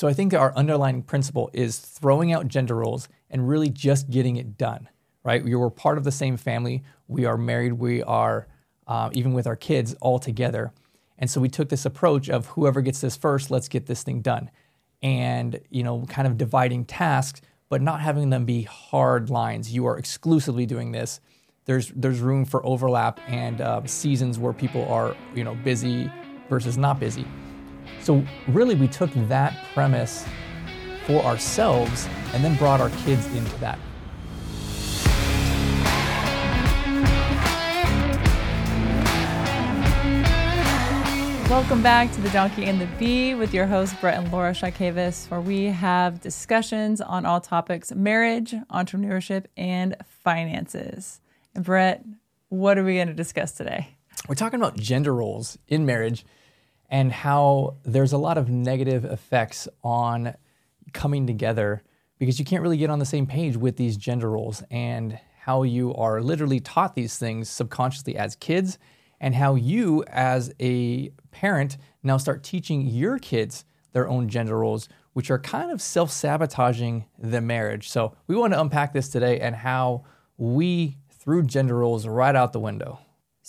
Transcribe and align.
So 0.00 0.08
I 0.08 0.14
think 0.14 0.32
our 0.32 0.56
underlying 0.56 1.02
principle 1.02 1.50
is 1.52 1.78
throwing 1.78 2.32
out 2.32 2.48
gender 2.48 2.76
roles 2.76 3.06
and 3.28 3.46
really 3.46 3.68
just 3.68 4.08
getting 4.08 4.36
it 4.36 4.56
done, 4.56 4.88
right? 5.24 5.44
We 5.44 5.54
were 5.54 5.68
part 5.68 5.98
of 5.98 6.04
the 6.04 6.10
same 6.10 6.38
family. 6.38 6.82
We 7.06 7.26
are 7.26 7.36
married. 7.36 7.74
We 7.74 8.02
are, 8.04 8.48
uh, 8.86 9.10
even 9.12 9.34
with 9.34 9.46
our 9.46 9.56
kids, 9.56 9.94
all 10.00 10.18
together. 10.18 10.72
And 11.18 11.30
so 11.30 11.38
we 11.38 11.50
took 11.50 11.68
this 11.68 11.84
approach 11.84 12.30
of 12.30 12.46
whoever 12.46 12.80
gets 12.80 13.02
this 13.02 13.14
first, 13.14 13.50
let's 13.50 13.68
get 13.68 13.84
this 13.84 14.02
thing 14.02 14.22
done. 14.22 14.50
And, 15.02 15.60
you 15.68 15.82
know, 15.82 16.06
kind 16.08 16.26
of 16.26 16.38
dividing 16.38 16.86
tasks, 16.86 17.42
but 17.68 17.82
not 17.82 18.00
having 18.00 18.30
them 18.30 18.46
be 18.46 18.62
hard 18.62 19.28
lines. 19.28 19.70
You 19.70 19.84
are 19.84 19.98
exclusively 19.98 20.64
doing 20.64 20.92
this. 20.92 21.20
There's, 21.66 21.92
there's 21.94 22.20
room 22.20 22.46
for 22.46 22.64
overlap 22.64 23.20
and 23.28 23.60
uh, 23.60 23.82
seasons 23.84 24.38
where 24.38 24.54
people 24.54 24.90
are, 24.90 25.14
you 25.34 25.44
know, 25.44 25.56
busy 25.56 26.10
versus 26.48 26.78
not 26.78 26.98
busy. 26.98 27.26
So 28.02 28.24
really, 28.48 28.74
we 28.74 28.88
took 28.88 29.10
that 29.28 29.56
premise 29.74 30.24
for 31.06 31.22
ourselves 31.22 32.08
and 32.32 32.42
then 32.42 32.56
brought 32.56 32.80
our 32.80 32.90
kids 33.04 33.26
into 33.34 33.56
that. 33.58 33.78
Welcome 41.50 41.82
back 41.82 42.12
to 42.12 42.20
The 42.20 42.30
Donkey 42.30 42.64
and 42.66 42.80
the 42.80 42.86
Bee 42.98 43.34
with 43.34 43.52
your 43.52 43.66
hosts, 43.66 43.94
Brett 44.00 44.16
and 44.16 44.32
Laura 44.32 44.52
Chotkevys, 44.52 45.28
where 45.30 45.40
we 45.40 45.64
have 45.64 46.20
discussions 46.20 47.00
on 47.00 47.26
all 47.26 47.40
topics 47.40 47.92
marriage, 47.92 48.54
entrepreneurship, 48.70 49.46
and 49.56 49.96
finances. 50.06 51.20
And 51.54 51.64
Brett, 51.64 52.04
what 52.48 52.78
are 52.78 52.84
we 52.84 52.94
going 52.94 53.08
to 53.08 53.14
discuss 53.14 53.52
today? 53.52 53.96
We're 54.28 54.36
talking 54.36 54.60
about 54.60 54.76
gender 54.76 55.12
roles 55.12 55.58
in 55.66 55.84
marriage 55.84 56.24
and 56.90 57.12
how 57.12 57.76
there's 57.84 58.12
a 58.12 58.18
lot 58.18 58.36
of 58.36 58.50
negative 58.50 59.04
effects 59.04 59.68
on 59.82 60.34
coming 60.92 61.26
together 61.26 61.82
because 62.18 62.38
you 62.38 62.44
can't 62.44 62.62
really 62.62 62.76
get 62.76 62.90
on 62.90 62.98
the 62.98 63.06
same 63.06 63.26
page 63.26 63.56
with 63.56 63.76
these 63.76 63.96
gender 63.96 64.30
roles 64.30 64.62
and 64.70 65.18
how 65.40 65.62
you 65.62 65.94
are 65.94 66.20
literally 66.20 66.60
taught 66.60 66.94
these 66.94 67.16
things 67.16 67.48
subconsciously 67.48 68.16
as 68.16 68.36
kids 68.36 68.78
and 69.20 69.34
how 69.34 69.54
you, 69.54 70.04
as 70.08 70.52
a 70.60 71.10
parent, 71.30 71.76
now 72.02 72.16
start 72.16 72.42
teaching 72.42 72.86
your 72.86 73.18
kids 73.18 73.64
their 73.92 74.08
own 74.08 74.28
gender 74.28 74.58
roles, 74.58 74.88
which 75.12 75.30
are 75.30 75.38
kind 75.38 75.70
of 75.70 75.80
self 75.80 76.10
sabotaging 76.10 77.06
the 77.18 77.40
marriage. 77.40 77.88
So, 77.88 78.16
we 78.26 78.36
want 78.36 78.52
to 78.54 78.60
unpack 78.60 78.92
this 78.92 79.08
today 79.08 79.40
and 79.40 79.54
how 79.54 80.04
we 80.38 80.96
threw 81.10 81.42
gender 81.42 81.76
roles 81.76 82.06
right 82.06 82.34
out 82.34 82.52
the 82.52 82.60
window. 82.60 83.00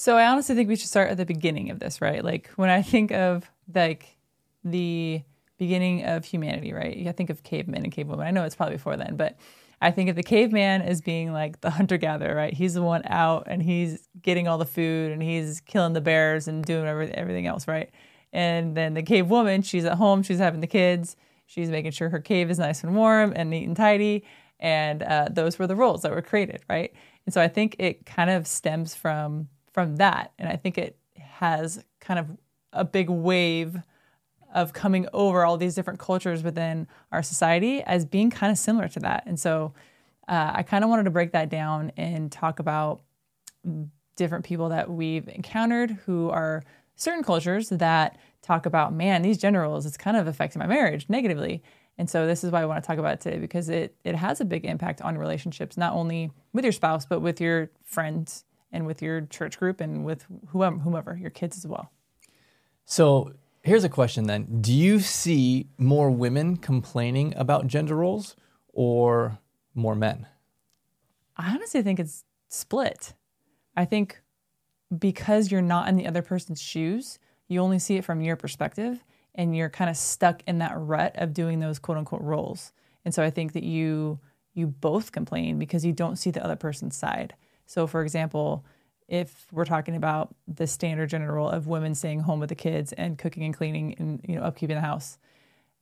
So, 0.01 0.17
I 0.17 0.25
honestly 0.25 0.55
think 0.55 0.67
we 0.67 0.77
should 0.77 0.89
start 0.89 1.11
at 1.11 1.17
the 1.17 1.27
beginning 1.27 1.69
of 1.69 1.77
this, 1.77 2.01
right? 2.01 2.25
Like, 2.25 2.49
when 2.55 2.71
I 2.71 2.81
think 2.81 3.11
of 3.11 3.47
like 3.71 4.17
the 4.63 5.21
beginning 5.59 6.05
of 6.05 6.25
humanity, 6.25 6.73
right? 6.73 7.05
I 7.07 7.11
think 7.11 7.29
of 7.29 7.43
cavemen 7.43 7.83
and 7.83 7.93
cavewomen. 7.93 8.25
I 8.25 8.31
know 8.31 8.43
it's 8.43 8.55
probably 8.55 8.77
before 8.77 8.97
then, 8.97 9.15
but 9.15 9.37
I 9.79 9.91
think 9.91 10.09
of 10.09 10.15
the 10.15 10.23
caveman 10.23 10.81
as 10.81 11.01
being 11.01 11.33
like 11.33 11.61
the 11.61 11.69
hunter 11.77 11.97
gatherer, 11.97 12.35
right? 12.35 12.51
He's 12.51 12.73
the 12.73 12.81
one 12.81 13.03
out 13.05 13.43
and 13.45 13.61
he's 13.61 14.09
getting 14.19 14.47
all 14.47 14.57
the 14.57 14.65
food 14.65 15.11
and 15.11 15.21
he's 15.21 15.61
killing 15.61 15.93
the 15.93 16.01
bears 16.01 16.47
and 16.47 16.65
doing 16.65 16.87
everything 16.87 17.45
else, 17.45 17.67
right? 17.67 17.91
And 18.33 18.75
then 18.75 18.95
the 18.95 19.03
cave 19.03 19.29
woman, 19.29 19.61
she's 19.61 19.85
at 19.85 19.99
home, 19.99 20.23
she's 20.23 20.39
having 20.39 20.61
the 20.61 20.65
kids, 20.65 21.15
she's 21.45 21.69
making 21.69 21.91
sure 21.91 22.09
her 22.09 22.19
cave 22.19 22.49
is 22.49 22.57
nice 22.57 22.83
and 22.83 22.95
warm 22.95 23.33
and 23.35 23.51
neat 23.51 23.67
and 23.67 23.77
tidy. 23.77 24.23
And 24.59 25.03
uh, 25.03 25.27
those 25.29 25.59
were 25.59 25.67
the 25.67 25.75
roles 25.75 26.01
that 26.01 26.11
were 26.11 26.23
created, 26.23 26.63
right? 26.67 26.91
And 27.27 27.35
so 27.35 27.39
I 27.39 27.47
think 27.47 27.75
it 27.77 28.07
kind 28.07 28.31
of 28.31 28.47
stems 28.47 28.95
from 28.95 29.47
from 29.73 29.97
that, 29.97 30.31
and 30.37 30.49
I 30.49 30.55
think 30.55 30.77
it 30.77 30.97
has 31.15 31.83
kind 31.99 32.19
of 32.19 32.37
a 32.73 32.83
big 32.83 33.09
wave 33.09 33.77
of 34.53 34.73
coming 34.73 35.07
over 35.13 35.45
all 35.45 35.57
these 35.57 35.75
different 35.75 35.99
cultures 35.99 36.43
within 36.43 36.87
our 37.11 37.23
society 37.23 37.81
as 37.83 38.05
being 38.05 38.29
kind 38.29 38.51
of 38.51 38.57
similar 38.57 38.87
to 38.89 38.99
that. 38.99 39.23
And 39.25 39.39
so 39.39 39.73
uh, 40.27 40.51
I 40.55 40.63
kind 40.63 40.83
of 40.83 40.89
wanted 40.89 41.03
to 41.03 41.11
break 41.11 41.31
that 41.31 41.49
down 41.49 41.91
and 41.97 42.31
talk 42.31 42.59
about 42.59 43.01
different 44.15 44.45
people 44.45 44.69
that 44.69 44.89
we've 44.89 45.27
encountered 45.29 45.91
who 46.05 46.29
are 46.29 46.63
certain 46.95 47.23
cultures 47.23 47.69
that 47.69 48.17
talk 48.41 48.65
about, 48.65 48.93
man, 48.93 49.21
these 49.21 49.37
gender 49.37 49.61
roles, 49.61 49.85
it's 49.85 49.97
kind 49.97 50.17
of 50.17 50.27
affecting 50.27 50.59
my 50.59 50.67
marriage 50.67 51.05
negatively. 51.09 51.63
And 51.97 52.09
so 52.09 52.25
this 52.25 52.43
is 52.43 52.51
why 52.51 52.61
I 52.61 52.65
want 52.65 52.83
to 52.83 52.87
talk 52.87 52.97
about 52.97 53.13
it 53.13 53.21
today 53.21 53.37
because 53.37 53.69
it 53.69 53.95
it 54.03 54.15
has 54.15 54.41
a 54.41 54.45
big 54.45 54.65
impact 54.65 55.01
on 55.01 55.17
relationships, 55.17 55.77
not 55.77 55.93
only 55.93 56.31
with 56.53 56.65
your 56.65 56.71
spouse, 56.71 57.05
but 57.05 57.19
with 57.19 57.39
your 57.39 57.69
friends 57.83 58.43
and 58.71 58.85
with 58.85 59.01
your 59.01 59.21
church 59.21 59.59
group 59.59 59.81
and 59.81 60.05
with 60.05 60.25
whoever, 60.49 60.77
whomever 60.77 61.17
your 61.17 61.29
kids 61.29 61.57
as 61.57 61.67
well. 61.67 61.91
So 62.85 63.33
Here's 63.63 63.83
a 63.83 63.89
question 63.89 64.25
then. 64.25 64.61
Do 64.61 64.73
you 64.73 64.99
see 64.99 65.67
more 65.77 66.09
women 66.09 66.57
complaining 66.57 67.33
about 67.37 67.67
gender 67.67 67.95
roles 67.95 68.35
or 68.73 69.37
more 69.75 69.93
men? 69.93 70.25
I 71.37 71.51
honestly 71.51 71.83
think 71.83 71.99
it's 71.99 72.23
split. 72.49 73.13
I 73.77 73.85
think 73.85 74.19
because 74.97 75.51
you're 75.51 75.61
not 75.61 75.87
in 75.87 75.95
the 75.95 76.07
other 76.07 76.23
person's 76.23 76.59
shoes, 76.59 77.19
you 77.47 77.59
only 77.59 77.77
see 77.77 77.97
it 77.97 78.05
from 78.05 78.21
your 78.21 78.35
perspective 78.35 79.03
and 79.35 79.55
you're 79.55 79.69
kind 79.69 79.89
of 79.89 79.95
stuck 79.95 80.41
in 80.47 80.57
that 80.57 80.73
rut 80.75 81.15
of 81.15 81.33
doing 81.33 81.59
those 81.59 81.77
quote 81.77 81.99
unquote 81.99 82.21
roles. 82.21 82.73
And 83.05 83.13
so 83.13 83.23
I 83.23 83.29
think 83.29 83.53
that 83.53 83.63
you 83.63 84.19
you 84.53 84.67
both 84.67 85.11
complain 85.11 85.59
because 85.59 85.85
you 85.85 85.93
don't 85.93 86.17
see 86.17 86.31
the 86.31 86.43
other 86.43 86.57
person's 86.57 86.97
side. 86.97 87.35
So 87.71 87.87
for 87.87 88.01
example, 88.01 88.65
if 89.07 89.47
we're 89.49 89.63
talking 89.63 89.95
about 89.95 90.35
the 90.45 90.67
standard 90.67 91.09
gender 91.09 91.31
role 91.31 91.47
of 91.47 91.67
women 91.67 91.95
staying 91.95 92.19
home 92.19 92.41
with 92.41 92.49
the 92.49 92.55
kids 92.55 92.91
and 92.91 93.17
cooking 93.17 93.43
and 93.43 93.55
cleaning 93.55 93.95
and 93.97 94.19
you 94.27 94.35
know 94.35 94.41
upkeeping 94.41 94.75
the 94.75 94.81
house 94.81 95.17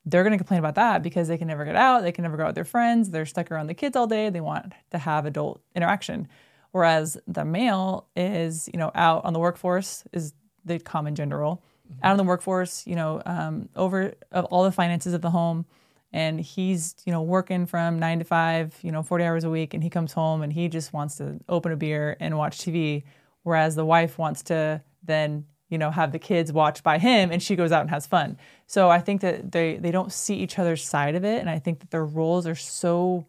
they're 0.06 0.24
going 0.24 0.32
to 0.32 0.38
complain 0.38 0.60
about 0.60 0.76
that 0.76 1.04
because 1.04 1.28
they 1.28 1.38
can 1.38 1.48
never 1.48 1.66
get 1.66 1.76
out 1.76 2.04
they 2.04 2.12
can 2.12 2.24
never 2.24 2.38
go 2.38 2.44
out 2.44 2.50
with 2.50 2.56
their 2.56 2.64
friends 2.64 3.10
they're 3.10 3.26
stuck 3.26 3.52
around 3.52 3.68
the 3.68 3.74
kids 3.74 3.96
all 3.96 4.08
day 4.08 4.30
they 4.30 4.42
want 4.42 4.74
to 4.92 4.98
have 4.98 5.26
adult 5.26 5.62
interaction 5.76 6.28
whereas 6.72 7.18
the 7.28 7.44
male 7.44 8.08
is 8.16 8.70
you 8.72 8.80
know 8.80 8.92
out 8.96 9.26
on 9.26 9.34
the 9.34 9.40
workforce 9.40 10.04
is 10.14 10.34
the 10.66 10.80
common 10.80 11.14
gender 11.16 11.38
role 11.38 11.62
mm-hmm. 11.92 12.06
out 12.06 12.12
on 12.12 12.18
the 12.18 12.24
workforce 12.24 12.86
you 12.88 12.96
know 12.96 13.22
um, 13.26 13.68
over 13.76 14.14
of 14.32 14.46
all 14.46 14.64
the 14.64 14.72
finances 14.72 15.14
of 15.14 15.22
the 15.22 15.30
home 15.32 15.66
and 16.12 16.40
he's 16.40 16.96
you 17.06 17.12
know 17.12 17.22
working 17.22 17.66
from 17.66 18.00
nine 18.00 18.20
to 18.20 18.26
five 18.26 18.78
you 18.82 18.92
know 18.92 19.04
40 19.04 19.24
hours 19.24 19.44
a 19.44 19.50
week 19.50 19.74
and 19.74 19.84
he 19.84 19.90
comes 19.90 20.14
home 20.14 20.42
and 20.42 20.52
he 20.52 20.68
just 20.68 20.94
wants 20.94 21.18
to 21.18 21.40
open 21.48 21.72
a 21.72 21.78
beer 21.78 22.18
and 22.20 22.38
watch 22.38 22.58
tv 22.60 23.04
whereas 23.44 23.76
the 23.76 23.86
wife 23.86 24.18
wants 24.18 24.44
to 24.44 24.82
then 25.04 25.46
you 25.70 25.78
know 25.78 25.92
have 25.92 26.12
the 26.12 26.20
kids 26.20 26.52
watch 26.52 26.84
by 26.84 26.98
him 26.98 27.32
and 27.32 27.42
she 27.42 27.56
goes 27.56 27.72
out 27.72 27.82
and 27.82 27.90
has 27.90 28.08
fun. 28.08 28.38
So 28.68 28.90
i 28.90 29.00
think 29.00 29.22
that 29.22 29.52
they 29.52 29.78
they 29.78 29.92
don't 29.92 30.12
see 30.12 30.36
each 30.36 30.60
other's 30.60 30.84
side 30.84 31.16
of 31.16 31.24
it 31.24 31.40
and 31.40 31.50
i 31.50 31.60
think 31.60 31.80
that 31.80 31.92
their 31.92 32.06
roles 32.06 32.48
are 32.48 32.56
so 32.56 33.26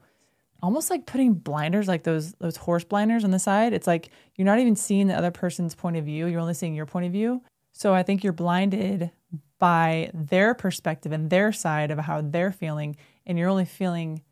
almost 0.62 0.90
like 0.90 1.06
putting 1.06 1.34
blinders 1.34 1.88
like 1.88 2.02
those 2.02 2.32
those 2.34 2.56
horse 2.56 2.84
blinders 2.84 3.24
on 3.24 3.30
the 3.30 3.38
side. 3.38 3.72
It's 3.72 3.86
like 3.86 4.10
you're 4.36 4.46
not 4.46 4.58
even 4.58 4.76
seeing 4.76 5.06
the 5.06 5.16
other 5.16 5.30
person's 5.30 5.74
point 5.74 5.96
of 5.96 6.04
view 6.04 6.26
you're 6.26 6.40
only 6.40 6.54
seeing 6.54 6.74
your 6.74 6.86
point 6.86 7.06
of 7.06 7.12
view. 7.12 7.42
So 7.72 7.94
i 7.94 8.02
think 8.02 8.24
you're 8.24 8.32
blinded 8.32 9.10
by 9.58 10.10
their 10.14 10.54
perspective 10.54 11.12
and 11.12 11.30
their 11.30 11.52
side 11.52 11.90
of 11.90 11.98
how 11.98 12.20
they're 12.20 12.52
feeling 12.52 12.96
and 13.26 13.38
you're 13.38 13.48
only 13.48 13.64
feeling 13.64 14.22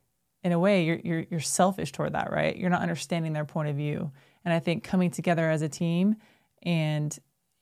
in 0.43 0.53
a 0.53 0.59
way 0.59 0.85
you're, 0.85 1.01
you're, 1.05 1.25
you're 1.31 1.41
selfish 1.41 1.93
toward 1.93 2.15
that 2.15 2.33
right? 2.33 2.57
You're 2.57 2.71
not 2.71 2.83
understanding 2.83 3.33
their 3.33 3.45
point 3.45 3.69
of 3.69 3.77
view. 3.77 4.11
And 4.45 4.55
I 4.55 4.59
think 4.59 4.85
coming 4.85 5.11
together 5.11 5.51
as 5.51 5.63
a 5.63 5.69
team 5.69 6.17
and 6.63 7.17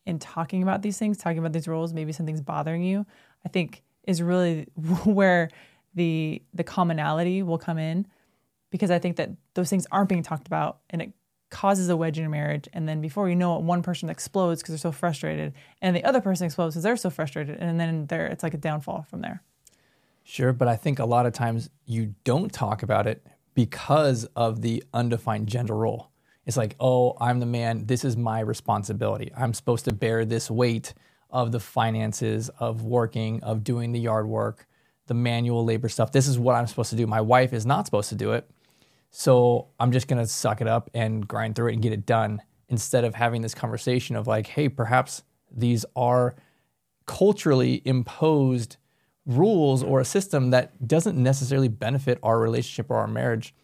in 0.04 0.18
talking 0.18 0.62
about 0.62 0.82
these 0.82 0.98
things, 0.98 1.18
talking 1.18 1.38
about 1.38 1.52
these 1.52 1.66
roles, 1.66 1.92
maybe 1.92 2.12
something's 2.12 2.40
bothering 2.40 2.82
you, 2.82 3.04
I 3.44 3.48
think 3.48 3.82
is 4.04 4.22
really 4.22 4.62
where 5.04 5.50
the 5.94 6.42
the 6.54 6.64
commonality 6.64 7.42
will 7.42 7.58
come 7.58 7.78
in 7.78 8.06
because 8.70 8.90
I 8.90 8.98
think 8.98 9.16
that 9.16 9.30
those 9.54 9.70
things 9.70 9.86
aren't 9.90 10.08
being 10.08 10.22
talked 10.22 10.46
about 10.46 10.78
and 10.90 11.02
it 11.02 11.12
causes 11.50 11.88
a 11.88 11.96
wedge 11.96 12.18
in 12.18 12.24
a 12.24 12.28
marriage 12.28 12.68
and 12.72 12.88
then 12.88 13.00
before 13.00 13.28
you 13.28 13.36
know 13.36 13.56
it 13.56 13.62
one 13.62 13.82
person 13.82 14.10
explodes 14.10 14.60
because 14.60 14.72
they're 14.72 14.90
so 14.90 14.92
frustrated 14.92 15.54
and 15.80 15.94
the 15.94 16.04
other 16.04 16.20
person 16.20 16.44
explodes 16.44 16.74
because 16.74 16.82
they're 16.82 16.96
so 16.96 17.10
frustrated 17.10 17.56
and 17.58 17.78
then 17.78 18.06
there 18.06 18.26
it's 18.26 18.42
like 18.42 18.54
a 18.54 18.58
downfall 18.58 19.06
from 19.08 19.20
there. 19.20 19.42
Sure, 20.24 20.52
but 20.52 20.66
I 20.66 20.74
think 20.74 20.98
a 20.98 21.04
lot 21.04 21.24
of 21.24 21.32
times 21.32 21.70
you 21.84 22.14
don't 22.24 22.52
talk 22.52 22.82
about 22.82 23.06
it 23.06 23.24
because 23.54 24.24
of 24.34 24.60
the 24.60 24.82
undefined 24.92 25.46
gender 25.46 25.76
role. 25.76 26.10
It's 26.46 26.56
like, 26.56 26.74
oh, 26.80 27.16
I'm 27.20 27.38
the 27.38 27.46
man. 27.46 27.86
This 27.86 28.04
is 28.04 28.16
my 28.16 28.40
responsibility. 28.40 29.30
I'm 29.36 29.54
supposed 29.54 29.84
to 29.84 29.94
bear 29.94 30.24
this 30.24 30.50
weight 30.50 30.94
of 31.30 31.52
the 31.52 31.60
finances, 31.60 32.48
of 32.58 32.82
working, 32.82 33.42
of 33.42 33.62
doing 33.62 33.92
the 33.92 34.00
yard 34.00 34.26
work, 34.28 34.66
the 35.06 35.14
manual 35.14 35.64
labor 35.64 35.88
stuff. 35.88 36.12
This 36.12 36.26
is 36.26 36.38
what 36.38 36.54
I'm 36.54 36.66
supposed 36.66 36.90
to 36.90 36.96
do. 36.96 37.06
My 37.06 37.20
wife 37.20 37.52
is 37.52 37.66
not 37.66 37.86
supposed 37.86 38.08
to 38.10 38.14
do 38.14 38.32
it. 38.32 38.48
So 39.18 39.68
I'm 39.80 39.92
just 39.92 40.08
going 40.08 40.22
to 40.22 40.26
suck 40.26 40.60
it 40.60 40.66
up 40.66 40.90
and 40.92 41.26
grind 41.26 41.56
through 41.56 41.68
it 41.68 41.72
and 41.72 41.82
get 41.82 41.92
it 41.92 42.04
done 42.04 42.42
instead 42.68 43.04
of 43.04 43.14
having 43.14 43.40
this 43.40 43.54
conversation 43.54 44.14
of 44.14 44.26
like, 44.26 44.46
hey, 44.46 44.68
perhaps 44.68 45.22
these 45.50 45.86
are 45.96 46.34
culturally 47.06 47.80
imposed 47.84 48.76
rules 49.24 49.82
or 49.82 50.00
a 50.00 50.04
system 50.04 50.50
that 50.50 50.86
doesn't 50.86 51.16
necessarily 51.16 51.68
benefit 51.68 52.18
our 52.22 52.38
relationship 52.38 52.90
or 52.90 52.96
our 52.96 53.06
marriage 53.06 53.54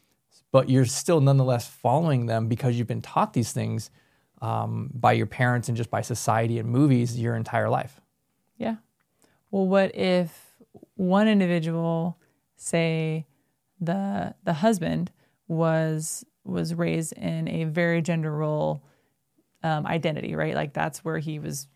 but 0.52 0.68
you're 0.68 0.84
still 0.84 1.20
nonetheless 1.20 1.66
following 1.66 2.26
them 2.26 2.46
because 2.46 2.76
you've 2.76 2.86
been 2.86 3.02
taught 3.02 3.32
these 3.32 3.52
things 3.52 3.90
um, 4.40 4.90
by 4.92 5.12
your 5.12 5.26
parents 5.26 5.68
and 5.68 5.76
just 5.76 5.90
by 5.90 6.02
society 6.02 6.58
and 6.58 6.68
movies 6.68 7.18
your 7.18 7.34
entire 7.34 7.68
life. 7.68 8.00
Yeah. 8.58 8.76
Well, 9.50 9.66
what 9.66 9.94
if 9.96 10.56
one 10.94 11.26
individual, 11.26 12.18
say 12.56 13.26
the 13.80 14.34
the 14.44 14.52
husband 14.52 15.10
was 15.48 16.24
was 16.44 16.74
raised 16.74 17.12
in 17.12 17.48
a 17.48 17.64
very 17.64 18.02
gender 18.02 18.32
role 18.32 18.82
um, 19.62 19.86
identity, 19.86 20.34
right? 20.34 20.54
Like 20.54 20.72
that's 20.72 21.04
where 21.04 21.18
he 21.18 21.38
was. 21.38 21.68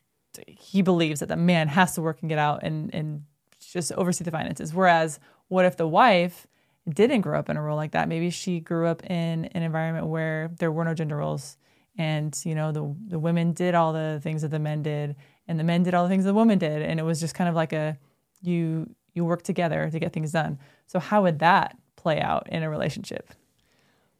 He 0.47 0.83
believes 0.83 1.21
that 1.21 1.29
the 1.29 1.37
man 1.37 1.69
has 1.69 1.95
to 1.95 2.03
work 2.03 2.19
and 2.21 2.29
get 2.29 2.39
out 2.39 2.63
and 2.63 2.95
and 2.95 3.23
just 3.61 3.93
oversee 3.93 4.25
the 4.25 4.31
finances. 4.31 4.75
Whereas, 4.75 5.19
what 5.49 5.65
if 5.65 5.77
the 5.77 5.89
wife 5.89 6.47
didn't 6.89 7.23
grow 7.23 7.39
up 7.39 7.49
in 7.49 7.57
a 7.57 7.63
role 7.63 7.77
like 7.77 7.93
that? 7.93 8.09
Maybe 8.09 8.31
she 8.31 8.61
grew 8.61 8.87
up 8.87 9.05
in 9.05 9.47
an 9.47 9.63
environment 9.63 10.07
where 10.07 10.51
there 10.59 10.73
were 10.73 10.85
no 10.85 10.95
gender 10.95 11.17
roles, 11.17 11.57
and 11.97 12.39
you 12.45 12.55
know 12.55 12.73
the 12.73 12.95
the 13.09 13.19
women 13.19 13.53
did 13.53 13.75
all 13.75 13.93
the 13.93 14.21
things 14.23 14.43
that 14.43 14.51
the 14.51 14.59
men 14.59 14.83
did, 14.83 15.17
and 15.49 15.59
the 15.59 15.65
men 15.65 15.83
did 15.83 15.95
all 15.95 16.05
the 16.05 16.11
things 16.11 16.25
the 16.25 16.35
women 16.35 16.59
did, 16.59 16.83
and 16.83 17.01
it 17.01 17.05
was 17.05 17.21
just 17.21 17.35
kind 17.35 17.49
of 17.49 17.55
like 17.55 17.73
a 17.73 17.99
you 18.43 18.95
you 19.15 19.25
work 19.25 19.43
together 19.43 19.89
to 19.91 19.99
get 19.99 20.13
things 20.13 20.33
done. 20.33 20.59
So 20.87 20.99
how 20.99 21.23
would 21.23 21.39
that 21.39 21.77
play 21.97 22.21
out 22.21 22.49
in 22.51 22.63
a 22.63 22.71
relationship? 22.71 23.33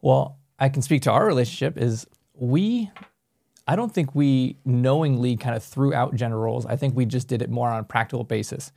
Well, 0.01 0.39
I 0.59 0.69
can 0.69 0.83
speak 0.83 1.03
to 1.03 1.13
our 1.13 1.27
relationship 1.27 1.77
is 1.77 2.07
we 2.35 2.91
I 3.69 3.75
don't 3.75 3.93
think 3.93 4.15
we 4.15 4.59
knowingly 4.65 5.37
kind 5.37 5.57
of 5.57 5.65
threw 5.65 5.93
out 5.93 6.15
gender 6.15 6.39
roles. 6.39 6.67
I 6.67 6.77
think 6.77 6.95
we 6.95 7.05
just 7.05 7.27
did 7.27 7.43
it 7.43 7.51
more 7.51 7.69
on 7.69 7.81
a 7.81 7.85
practical 7.85 8.23
basis. 8.23 8.71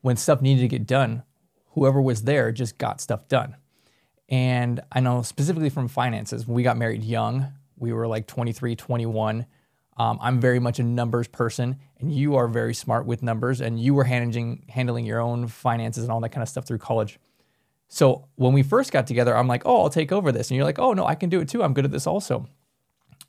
When 0.00 0.16
stuff 0.16 0.40
needed 0.40 0.62
to 0.62 0.68
get 0.68 0.86
done, 0.86 1.24
whoever 1.72 2.00
was 2.00 2.22
there 2.22 2.50
just 2.50 2.78
got 2.78 3.02
stuff 3.02 3.28
done. 3.28 3.56
And 4.30 4.80
I 4.92 5.00
know 5.00 5.22
specifically 5.22 5.68
from 5.68 5.88
finances, 5.88 6.46
when 6.46 6.54
we 6.54 6.62
got 6.62 6.78
married 6.78 7.04
young, 7.04 7.52
we 7.76 7.92
were 7.92 8.06
like 8.06 8.26
23, 8.26 8.76
21. 8.76 9.46
Um, 9.96 10.18
I'm 10.22 10.40
very 10.40 10.58
much 10.58 10.78
a 10.78 10.82
numbers 10.82 11.28
person, 11.28 11.76
and 11.98 12.10
you 12.10 12.36
are 12.36 12.48
very 12.48 12.72
smart 12.72 13.04
with 13.04 13.22
numbers, 13.22 13.60
and 13.60 13.78
you 13.78 13.92
were 13.92 14.04
handling 14.04 14.64
handling 14.68 15.04
your 15.04 15.20
own 15.20 15.48
finances 15.48 16.04
and 16.04 16.12
all 16.12 16.20
that 16.20 16.30
kind 16.30 16.42
of 16.42 16.48
stuff 16.48 16.64
through 16.64 16.78
college. 16.78 17.18
So 17.92 18.28
when 18.36 18.54
we 18.54 18.62
first 18.62 18.92
got 18.92 19.06
together, 19.06 19.36
I'm 19.36 19.48
like, 19.48 19.62
"Oh, 19.66 19.82
I'll 19.82 19.90
take 19.90 20.12
over 20.12 20.32
this," 20.32 20.50
and 20.50 20.56
you're 20.56 20.64
like, 20.64 20.78
"Oh 20.78 20.92
no, 20.94 21.04
I 21.04 21.14
can 21.16 21.28
do 21.28 21.40
it 21.40 21.48
too. 21.48 21.62
I'm 21.62 21.74
good 21.74 21.84
at 21.84 21.90
this 21.90 22.06
also." 22.06 22.46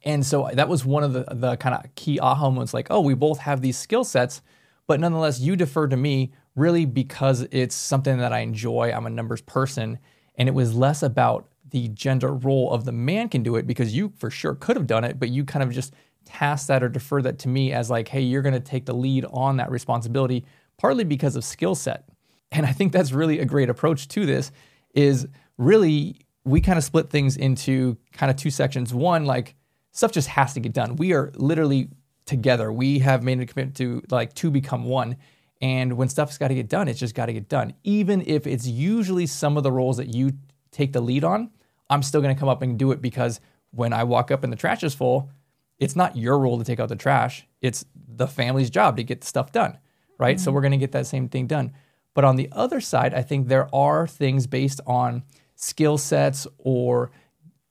And 0.03 0.25
so 0.25 0.49
that 0.53 0.69
was 0.69 0.85
one 0.85 1.03
of 1.03 1.13
the, 1.13 1.25
the 1.31 1.57
kind 1.57 1.75
of 1.75 1.93
key 1.95 2.19
aha 2.19 2.49
moments 2.49 2.73
like, 2.73 2.87
oh, 2.89 3.01
we 3.01 3.13
both 3.13 3.39
have 3.39 3.61
these 3.61 3.77
skill 3.77 4.03
sets, 4.03 4.41
but 4.87 4.99
nonetheless, 4.99 5.39
you 5.39 5.55
defer 5.55 5.87
to 5.87 5.97
me 5.97 6.31
really 6.55 6.85
because 6.85 7.47
it's 7.51 7.75
something 7.75 8.17
that 8.17 8.33
I 8.33 8.39
enjoy. 8.39 8.91
I'm 8.91 9.05
a 9.05 9.09
numbers 9.09 9.41
person. 9.41 9.99
And 10.35 10.49
it 10.49 10.53
was 10.53 10.73
less 10.73 11.03
about 11.03 11.47
the 11.69 11.87
gender 11.89 12.33
role 12.33 12.71
of 12.71 12.83
the 12.83 12.91
man 12.91 13.29
can 13.29 13.43
do 13.43 13.55
it 13.55 13.67
because 13.67 13.95
you 13.95 14.11
for 14.17 14.29
sure 14.29 14.55
could 14.55 14.75
have 14.75 14.87
done 14.87 15.03
it, 15.03 15.19
but 15.19 15.29
you 15.29 15.45
kind 15.45 15.63
of 15.63 15.71
just 15.71 15.93
task 16.25 16.67
that 16.67 16.83
or 16.83 16.89
defer 16.89 17.21
that 17.21 17.39
to 17.39 17.47
me 17.47 17.71
as 17.71 17.89
like, 17.89 18.07
hey, 18.07 18.21
you're 18.21 18.41
going 18.41 18.53
to 18.53 18.59
take 18.59 18.85
the 18.85 18.93
lead 18.93 19.25
on 19.31 19.57
that 19.57 19.71
responsibility, 19.71 20.45
partly 20.77 21.03
because 21.03 21.35
of 21.35 21.43
skill 21.43 21.75
set. 21.75 22.05
And 22.51 22.65
I 22.65 22.71
think 22.71 22.91
that's 22.91 23.11
really 23.11 23.39
a 23.39 23.45
great 23.45 23.69
approach 23.69 24.07
to 24.09 24.25
this 24.25 24.51
is 24.93 25.27
really 25.57 26.19
we 26.43 26.59
kind 26.59 26.77
of 26.77 26.83
split 26.83 27.09
things 27.09 27.37
into 27.37 27.97
kind 28.13 28.29
of 28.29 28.35
two 28.35 28.49
sections. 28.49 28.93
One, 28.93 29.25
like 29.25 29.55
stuff 29.91 30.11
just 30.11 30.27
has 30.29 30.53
to 30.53 30.59
get 30.59 30.73
done. 30.73 30.95
We 30.95 31.13
are 31.13 31.31
literally 31.35 31.89
together. 32.25 32.71
We 32.71 32.99
have 32.99 33.23
made 33.23 33.39
a 33.39 33.45
commitment 33.45 33.77
to 33.77 34.03
like 34.09 34.33
to 34.35 34.49
become 34.51 34.85
one. 34.85 35.17
And 35.61 35.93
when 35.93 36.09
stuff's 36.09 36.37
got 36.37 36.47
to 36.47 36.55
get 36.55 36.69
done, 36.69 36.87
it's 36.87 36.99
just 36.99 37.13
got 37.13 37.27
to 37.27 37.33
get 37.33 37.47
done. 37.47 37.73
Even 37.83 38.23
if 38.25 38.47
it's 38.47 38.65
usually 38.67 39.27
some 39.27 39.57
of 39.57 39.63
the 39.63 39.71
roles 39.71 39.97
that 39.97 40.13
you 40.13 40.31
take 40.71 40.93
the 40.93 41.01
lead 41.01 41.23
on, 41.23 41.51
I'm 41.89 42.01
still 42.01 42.21
going 42.21 42.33
to 42.33 42.39
come 42.39 42.49
up 42.49 42.63
and 42.63 42.79
do 42.79 42.91
it 42.91 43.01
because 43.01 43.39
when 43.71 43.93
I 43.93 44.03
walk 44.03 44.31
up 44.31 44.43
and 44.43 44.51
the 44.51 44.57
trash 44.57 44.83
is 44.83 44.95
full, 44.95 45.29
it's 45.77 45.95
not 45.95 46.15
your 46.15 46.39
role 46.39 46.57
to 46.57 46.63
take 46.63 46.79
out 46.79 46.89
the 46.89 46.95
trash. 46.95 47.45
It's 47.61 47.85
the 47.93 48.27
family's 48.27 48.69
job 48.69 48.97
to 48.97 49.03
get 49.03 49.21
the 49.21 49.27
stuff 49.27 49.51
done, 49.51 49.77
right? 50.17 50.37
Mm-hmm. 50.37 50.43
So 50.43 50.51
we're 50.51 50.61
going 50.61 50.71
to 50.71 50.77
get 50.77 50.93
that 50.93 51.05
same 51.05 51.29
thing 51.29 51.47
done. 51.47 51.73
But 52.13 52.25
on 52.25 52.35
the 52.35 52.49
other 52.51 52.81
side, 52.81 53.13
I 53.13 53.21
think 53.21 53.47
there 53.47 53.73
are 53.73 54.05
things 54.07 54.47
based 54.47 54.81
on 54.85 55.23
skill 55.55 55.97
sets 55.97 56.47
or 56.57 57.11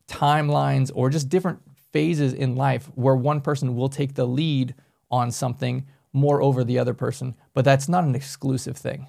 timelines 0.09 0.91
or 0.95 1.11
just 1.11 1.29
different 1.29 1.61
phases 1.93 2.33
in 2.33 2.57
life 2.57 2.91
where 2.95 3.17
one 3.17 3.41
person 3.41 3.75
will 3.77 3.89
take 3.89 4.15
the 4.15 4.27
lead 4.27 4.75
on 5.11 5.31
something 5.31 5.87
more 6.13 6.43
over 6.43 6.65
the 6.65 6.79
other 6.79 6.95
person, 6.95 7.35
but 7.55 7.65
that's 7.65 7.89
not 7.89 8.05
an 8.05 8.15
exclusive 8.15 8.77
thing. 8.77 9.07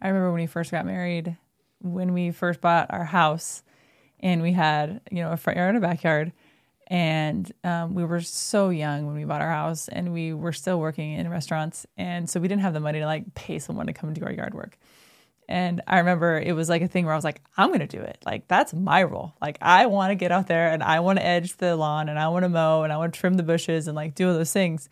I 0.00 0.08
remember 0.08 0.32
when 0.32 0.42
we 0.42 0.46
first 0.46 0.70
got 0.70 0.86
married, 0.86 1.36
when 1.80 2.12
we 2.12 2.30
first 2.30 2.60
bought 2.60 2.88
our 2.90 3.04
house, 3.04 3.62
and 4.20 4.42
we 4.42 4.52
had 4.52 5.00
you 5.10 5.22
know 5.22 5.32
a 5.32 5.36
front 5.36 5.56
yard 5.56 5.74
and 5.74 5.84
a 5.84 5.86
backyard, 5.86 6.32
and 6.86 7.50
um, 7.64 7.94
we 7.94 8.04
were 8.04 8.20
so 8.20 8.68
young 8.68 9.06
when 9.06 9.16
we 9.16 9.24
bought 9.24 9.40
our 9.40 9.50
house, 9.50 9.88
and 9.88 10.12
we 10.12 10.32
were 10.32 10.52
still 10.52 10.78
working 10.78 11.12
in 11.12 11.28
restaurants, 11.28 11.86
and 11.96 12.28
so 12.28 12.40
we 12.40 12.48
didn't 12.48 12.62
have 12.62 12.74
the 12.74 12.80
money 12.80 13.00
to 13.00 13.06
like 13.06 13.34
pay 13.34 13.58
someone 13.58 13.86
to 13.86 13.92
come 13.92 14.12
do 14.12 14.24
our 14.24 14.32
yard 14.32 14.54
work. 14.54 14.78
And 15.48 15.82
I 15.86 15.98
remember 15.98 16.38
it 16.38 16.52
was 16.52 16.68
like 16.68 16.82
a 16.82 16.88
thing 16.88 17.04
where 17.04 17.12
I 17.12 17.16
was 17.16 17.24
like, 17.24 17.42
I'm 17.56 17.72
to 17.72 17.86
do 17.86 18.00
it. 18.00 18.18
Like, 18.24 18.48
that's 18.48 18.72
my 18.72 19.02
role. 19.02 19.34
Like, 19.40 19.58
I 19.60 19.86
want 19.86 20.10
to 20.10 20.14
get 20.14 20.32
out 20.32 20.46
there 20.46 20.70
and 20.70 20.82
I 20.82 21.00
want 21.00 21.18
to 21.18 21.26
edge 21.26 21.56
the 21.56 21.76
lawn 21.76 22.08
and 22.08 22.18
I 22.18 22.28
want 22.28 22.44
to 22.44 22.48
mow 22.48 22.82
and 22.82 22.92
I 22.92 22.96
want 22.96 23.12
to 23.12 23.20
trim 23.20 23.34
the 23.34 23.42
bushes 23.42 23.86
and 23.86 23.94
like 23.94 24.14
do 24.14 24.28
all 24.28 24.34
those 24.34 24.52
things. 24.52 24.88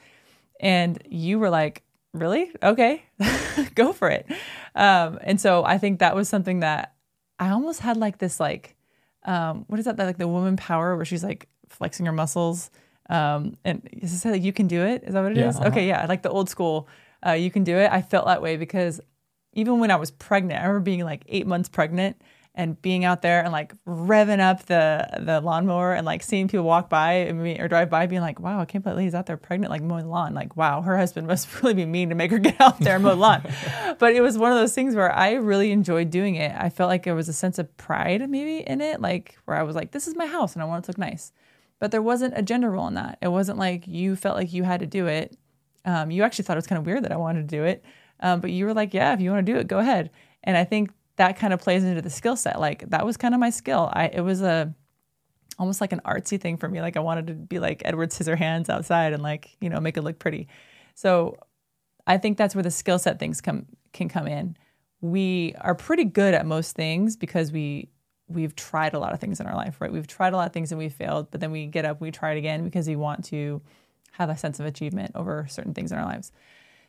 And 0.60 1.00
you 1.08 1.38
were 1.38 1.50
like, 1.50 1.82
really? 2.12 2.52
Okay, 2.62 3.02
go 3.74 3.92
for 3.92 4.10
it. 4.10 4.26
Um, 4.74 5.18
and 5.22 5.40
so 5.40 5.64
I 5.64 5.78
think 5.78 6.00
that 6.00 6.14
was 6.14 6.28
something 6.28 6.60
that 6.60 6.94
I 7.38 7.50
almost 7.50 7.80
had 7.80 7.96
like 7.96 8.18
this, 8.18 8.38
like, 8.38 8.76
um, 9.24 9.64
what 9.68 9.78
is 9.78 9.86
that? 9.86 9.98
Like 9.98 10.18
the 10.18 10.28
woman 10.28 10.56
power 10.56 10.96
where 10.96 11.04
she's 11.04 11.24
like 11.24 11.48
flexing 11.72 12.06
your 12.06 12.12
muscles. 12.12 12.70
Um, 13.10 13.56
and 13.64 13.88
is 13.92 14.12
this 14.12 14.24
like 14.24 14.42
you 14.42 14.52
can 14.52 14.68
do 14.68 14.82
it? 14.82 15.02
Is 15.04 15.14
that 15.14 15.22
what 15.22 15.32
it 15.32 15.38
yeah, 15.38 15.48
is? 15.48 15.56
Uh-huh. 15.56 15.68
Okay, 15.68 15.86
yeah, 15.86 16.06
like 16.06 16.22
the 16.22 16.30
old 16.30 16.48
school. 16.48 16.88
Uh, 17.24 17.32
you 17.32 17.50
can 17.50 17.64
do 17.64 17.76
it. 17.76 17.90
I 17.90 18.02
felt 18.02 18.26
that 18.26 18.42
way 18.42 18.56
because 18.56 19.00
even 19.52 19.78
when 19.78 19.90
I 19.90 19.96
was 19.96 20.10
pregnant, 20.10 20.60
I 20.60 20.62
remember 20.62 20.80
being 20.80 21.04
like 21.04 21.24
eight 21.28 21.46
months 21.46 21.68
pregnant 21.68 22.16
and 22.54 22.80
being 22.82 23.04
out 23.04 23.22
there 23.22 23.42
and 23.42 23.50
like 23.50 23.72
revving 23.86 24.40
up 24.40 24.66
the 24.66 25.08
the 25.20 25.40
lawnmower 25.40 25.94
and 25.94 26.04
like 26.04 26.22
seeing 26.22 26.48
people 26.48 26.64
walk 26.64 26.90
by 26.90 27.20
or 27.22 27.68
drive 27.68 27.88
by, 27.88 28.06
being 28.06 28.20
like, 28.20 28.40
"Wow, 28.40 28.60
I 28.60 28.66
can't 28.66 28.84
believe 28.84 28.98
Lee's 28.98 29.14
out 29.14 29.26
there 29.26 29.38
pregnant, 29.38 29.70
like 29.70 29.82
mowing 29.82 30.04
the 30.04 30.10
lawn." 30.10 30.34
Like, 30.34 30.56
wow, 30.56 30.82
her 30.82 30.98
husband 30.98 31.26
must 31.28 31.62
really 31.62 31.74
be 31.74 31.86
mean 31.86 32.10
to 32.10 32.14
make 32.14 32.30
her 32.30 32.38
get 32.38 32.60
out 32.60 32.78
there 32.80 32.96
and 32.96 33.04
mow 33.04 33.10
the 33.10 33.16
lawn. 33.16 33.42
but 33.98 34.14
it 34.14 34.20
was 34.20 34.36
one 34.36 34.52
of 34.52 34.58
those 34.58 34.74
things 34.74 34.94
where 34.94 35.12
I 35.12 35.32
really 35.32 35.72
enjoyed 35.72 36.10
doing 36.10 36.34
it. 36.34 36.54
I 36.54 36.68
felt 36.68 36.88
like 36.88 37.04
there 37.04 37.14
was 37.14 37.28
a 37.28 37.32
sense 37.32 37.58
of 37.58 37.74
pride 37.76 38.28
maybe 38.28 38.58
in 38.58 38.80
it, 38.80 39.00
like 39.00 39.38
where 39.46 39.56
I 39.56 39.62
was 39.62 39.74
like, 39.74 39.92
"This 39.92 40.06
is 40.06 40.14
my 40.14 40.26
house 40.26 40.54
and 40.54 40.62
I 40.62 40.66
want 40.66 40.84
it 40.84 40.86
to 40.86 40.90
look 40.92 40.98
nice." 40.98 41.32
But 41.82 41.90
there 41.90 42.00
wasn't 42.00 42.38
a 42.38 42.42
gender 42.42 42.70
role 42.70 42.86
in 42.86 42.94
that. 42.94 43.18
It 43.20 43.26
wasn't 43.26 43.58
like 43.58 43.88
you 43.88 44.14
felt 44.14 44.36
like 44.36 44.52
you 44.52 44.62
had 44.62 44.78
to 44.80 44.86
do 44.86 45.08
it. 45.08 45.36
Um, 45.84 46.12
you 46.12 46.22
actually 46.22 46.44
thought 46.44 46.56
it 46.56 46.62
was 46.62 46.68
kind 46.68 46.78
of 46.78 46.86
weird 46.86 47.02
that 47.02 47.10
I 47.10 47.16
wanted 47.16 47.48
to 47.48 47.56
do 47.56 47.64
it 47.64 47.84
um, 48.22 48.40
but 48.40 48.52
you 48.52 48.64
were 48.64 48.72
like, 48.72 48.94
yeah, 48.94 49.12
if 49.12 49.20
you 49.20 49.30
want 49.30 49.44
to 49.44 49.52
do 49.52 49.58
it, 49.58 49.66
go 49.66 49.78
ahead. 49.78 50.10
And 50.44 50.56
I 50.56 50.64
think 50.64 50.92
that 51.16 51.38
kind 51.38 51.52
of 51.52 51.60
plays 51.60 51.84
into 51.84 52.00
the 52.00 52.08
skill 52.08 52.36
set. 52.36 52.58
Like 52.58 52.88
that 52.90 53.04
was 53.04 53.16
kind 53.16 53.34
of 53.34 53.40
my 53.40 53.50
skill. 53.50 53.90
I 53.92 54.06
it 54.06 54.20
was 54.20 54.40
a 54.40 54.72
almost 55.58 55.80
like 55.80 55.92
an 55.92 56.00
artsy 56.04 56.40
thing 56.40 56.56
for 56.56 56.68
me. 56.68 56.80
Like 56.80 56.96
I 56.96 57.00
wanted 57.00 57.26
to 57.26 57.34
be 57.34 57.58
like 57.58 57.82
Edward 57.84 58.10
Scissorhands 58.10 58.70
outside 58.70 59.12
and 59.12 59.22
like 59.22 59.56
you 59.60 59.68
know 59.68 59.80
make 59.80 59.96
it 59.96 60.02
look 60.02 60.18
pretty. 60.18 60.48
So 60.94 61.36
I 62.06 62.16
think 62.16 62.38
that's 62.38 62.54
where 62.54 62.62
the 62.62 62.70
skill 62.70 62.98
set 62.98 63.18
things 63.18 63.40
come 63.40 63.66
can 63.92 64.08
come 64.08 64.26
in. 64.26 64.56
We 65.00 65.54
are 65.60 65.74
pretty 65.74 66.04
good 66.04 66.32
at 66.32 66.46
most 66.46 66.76
things 66.76 67.16
because 67.16 67.50
we 67.50 67.88
we've 68.28 68.54
tried 68.56 68.94
a 68.94 68.98
lot 68.98 69.12
of 69.12 69.20
things 69.20 69.40
in 69.40 69.46
our 69.46 69.54
life, 69.54 69.80
right? 69.80 69.92
We've 69.92 70.06
tried 70.06 70.32
a 70.32 70.36
lot 70.36 70.46
of 70.46 70.52
things 70.52 70.72
and 70.72 70.78
we 70.78 70.88
failed, 70.88 71.30
but 71.30 71.40
then 71.40 71.50
we 71.50 71.66
get 71.66 71.84
up, 71.84 72.00
we 72.00 72.10
try 72.10 72.32
it 72.32 72.38
again 72.38 72.64
because 72.64 72.88
we 72.88 72.96
want 72.96 73.24
to 73.26 73.60
have 74.12 74.30
a 74.30 74.36
sense 74.36 74.60
of 74.60 74.66
achievement 74.66 75.12
over 75.14 75.46
certain 75.48 75.74
things 75.74 75.92
in 75.92 75.98
our 75.98 76.04
lives. 76.04 76.32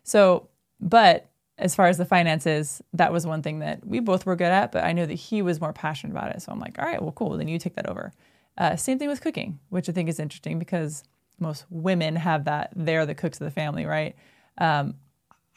So 0.03 0.49
but 0.83 1.29
as 1.57 1.75
far 1.75 1.87
as 1.87 1.97
the 1.97 2.05
finances, 2.05 2.81
that 2.93 3.13
was 3.13 3.25
one 3.25 3.41
thing 3.41 3.59
that 3.59 3.85
we 3.85 3.99
both 3.99 4.25
were 4.25 4.35
good 4.35 4.51
at, 4.51 4.71
but 4.71 4.83
I 4.83 4.91
know 4.91 5.05
that 5.05 5.13
he 5.13 5.41
was 5.41 5.61
more 5.61 5.73
passionate 5.73 6.11
about 6.11 6.35
it. 6.35 6.41
So 6.41 6.51
I'm 6.51 6.59
like, 6.59 6.77
all 6.79 6.85
right, 6.85 7.01
well, 7.01 7.11
cool. 7.11 7.37
Then 7.37 7.47
you 7.47 7.59
take 7.59 7.75
that 7.75 7.89
over. 7.89 8.11
Uh, 8.57 8.75
same 8.75 8.99
thing 8.99 9.07
with 9.07 9.21
cooking, 9.21 9.59
which 9.69 9.87
I 9.87 9.91
think 9.91 10.09
is 10.09 10.19
interesting 10.19 10.59
because 10.59 11.03
most 11.39 11.65
women 11.69 12.15
have 12.15 12.45
that. 12.45 12.71
They're 12.75 13.05
the 13.05 13.15
cooks 13.15 13.39
of 13.39 13.45
the 13.45 13.51
family, 13.51 13.85
right? 13.85 14.15
Um, 14.57 14.95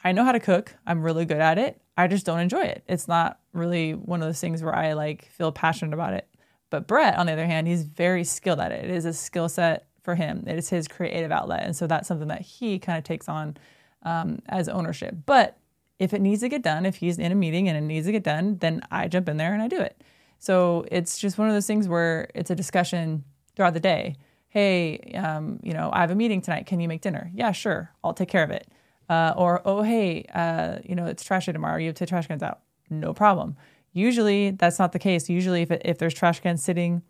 I 0.03 0.11
know 0.11 0.23
how 0.23 0.31
to 0.31 0.39
cook. 0.39 0.75
I'm 0.85 1.01
really 1.01 1.25
good 1.25 1.41
at 1.41 1.57
it. 1.57 1.81
I 1.97 2.07
just 2.07 2.25
don't 2.25 2.39
enjoy 2.39 2.61
it. 2.61 2.83
It's 2.87 3.07
not 3.07 3.39
really 3.57 3.93
one 3.93 4.21
of 4.21 4.27
those 4.27 4.39
things 4.39 4.63
where 4.63 4.75
I 4.75 4.93
like 4.93 5.25
feel 5.25 5.51
passionate 5.51 5.93
about 5.93 6.13
it. 6.13 6.27
But 6.69 6.87
Brett, 6.87 7.17
on 7.17 7.27
the 7.27 7.33
other 7.33 7.45
hand, 7.45 7.67
he's 7.67 7.83
very 7.83 8.23
skilled 8.23 8.59
at 8.59 8.71
it. 8.71 8.85
It 8.85 8.91
is 8.91 9.05
a 9.05 9.13
skill 9.13 9.49
set 9.49 9.87
for 10.03 10.15
him. 10.15 10.43
It 10.47 10.57
is 10.57 10.69
his 10.69 10.87
creative 10.87 11.31
outlet, 11.31 11.63
and 11.63 11.75
so 11.75 11.87
that's 11.87 12.07
something 12.07 12.27
that 12.27 12.41
he 12.41 12.79
kind 12.79 12.97
of 12.97 13.03
takes 13.03 13.29
on 13.29 13.57
um, 14.03 14.39
as 14.47 14.69
ownership. 14.69 15.15
But 15.25 15.57
if 15.99 16.13
it 16.13 16.21
needs 16.21 16.41
to 16.41 16.49
get 16.49 16.61
done, 16.61 16.85
if 16.85 16.97
he's 16.97 17.17
in 17.17 17.31
a 17.31 17.35
meeting 17.35 17.67
and 17.67 17.77
it 17.77 17.81
needs 17.81 18.05
to 18.05 18.11
get 18.11 18.23
done, 18.23 18.57
then 18.57 18.81
I 18.91 19.07
jump 19.07 19.29
in 19.29 19.37
there 19.37 19.53
and 19.53 19.61
I 19.61 19.67
do 19.67 19.79
it. 19.79 20.01
So 20.39 20.85
it's 20.91 21.17
just 21.17 21.37
one 21.37 21.47
of 21.47 21.53
those 21.53 21.65
things 21.65 21.87
where 21.87 22.29
it's 22.35 22.51
a 22.51 22.55
discussion 22.55 23.23
throughout 23.55 23.73
the 23.73 23.79
day. 23.79 24.15
Hey, 24.49 24.99
um, 25.15 25.59
you 25.63 25.73
know, 25.73 25.89
I 25.91 26.01
have 26.01 26.11
a 26.11 26.15
meeting 26.15 26.41
tonight. 26.41 26.67
Can 26.67 26.79
you 26.79 26.87
make 26.87 27.01
dinner? 27.01 27.31
Yeah, 27.33 27.51
sure. 27.51 27.91
I'll 28.03 28.13
take 28.13 28.29
care 28.29 28.43
of 28.43 28.51
it. 28.51 28.67
Uh, 29.09 29.33
or, 29.35 29.61
oh, 29.65 29.81
hey, 29.81 30.25
uh, 30.33 30.79
you 30.83 30.95
know, 30.95 31.05
it's 31.05 31.23
trash 31.23 31.47
day 31.47 31.53
tomorrow. 31.53 31.77
You 31.77 31.87
have 31.87 31.95
to 31.95 32.05
trash 32.05 32.27
cans 32.27 32.43
out. 32.43 32.59
No 32.89 33.13
problem. 33.13 33.55
Usually 33.93 34.51
that's 34.51 34.79
not 34.79 34.91
the 34.91 34.99
case. 34.99 35.29
Usually 35.29 35.61
if, 35.63 35.71
if 35.71 35.97
there's 35.97 36.13
trash 36.13 36.39
cans 36.39 36.63
sitting 36.63 37.01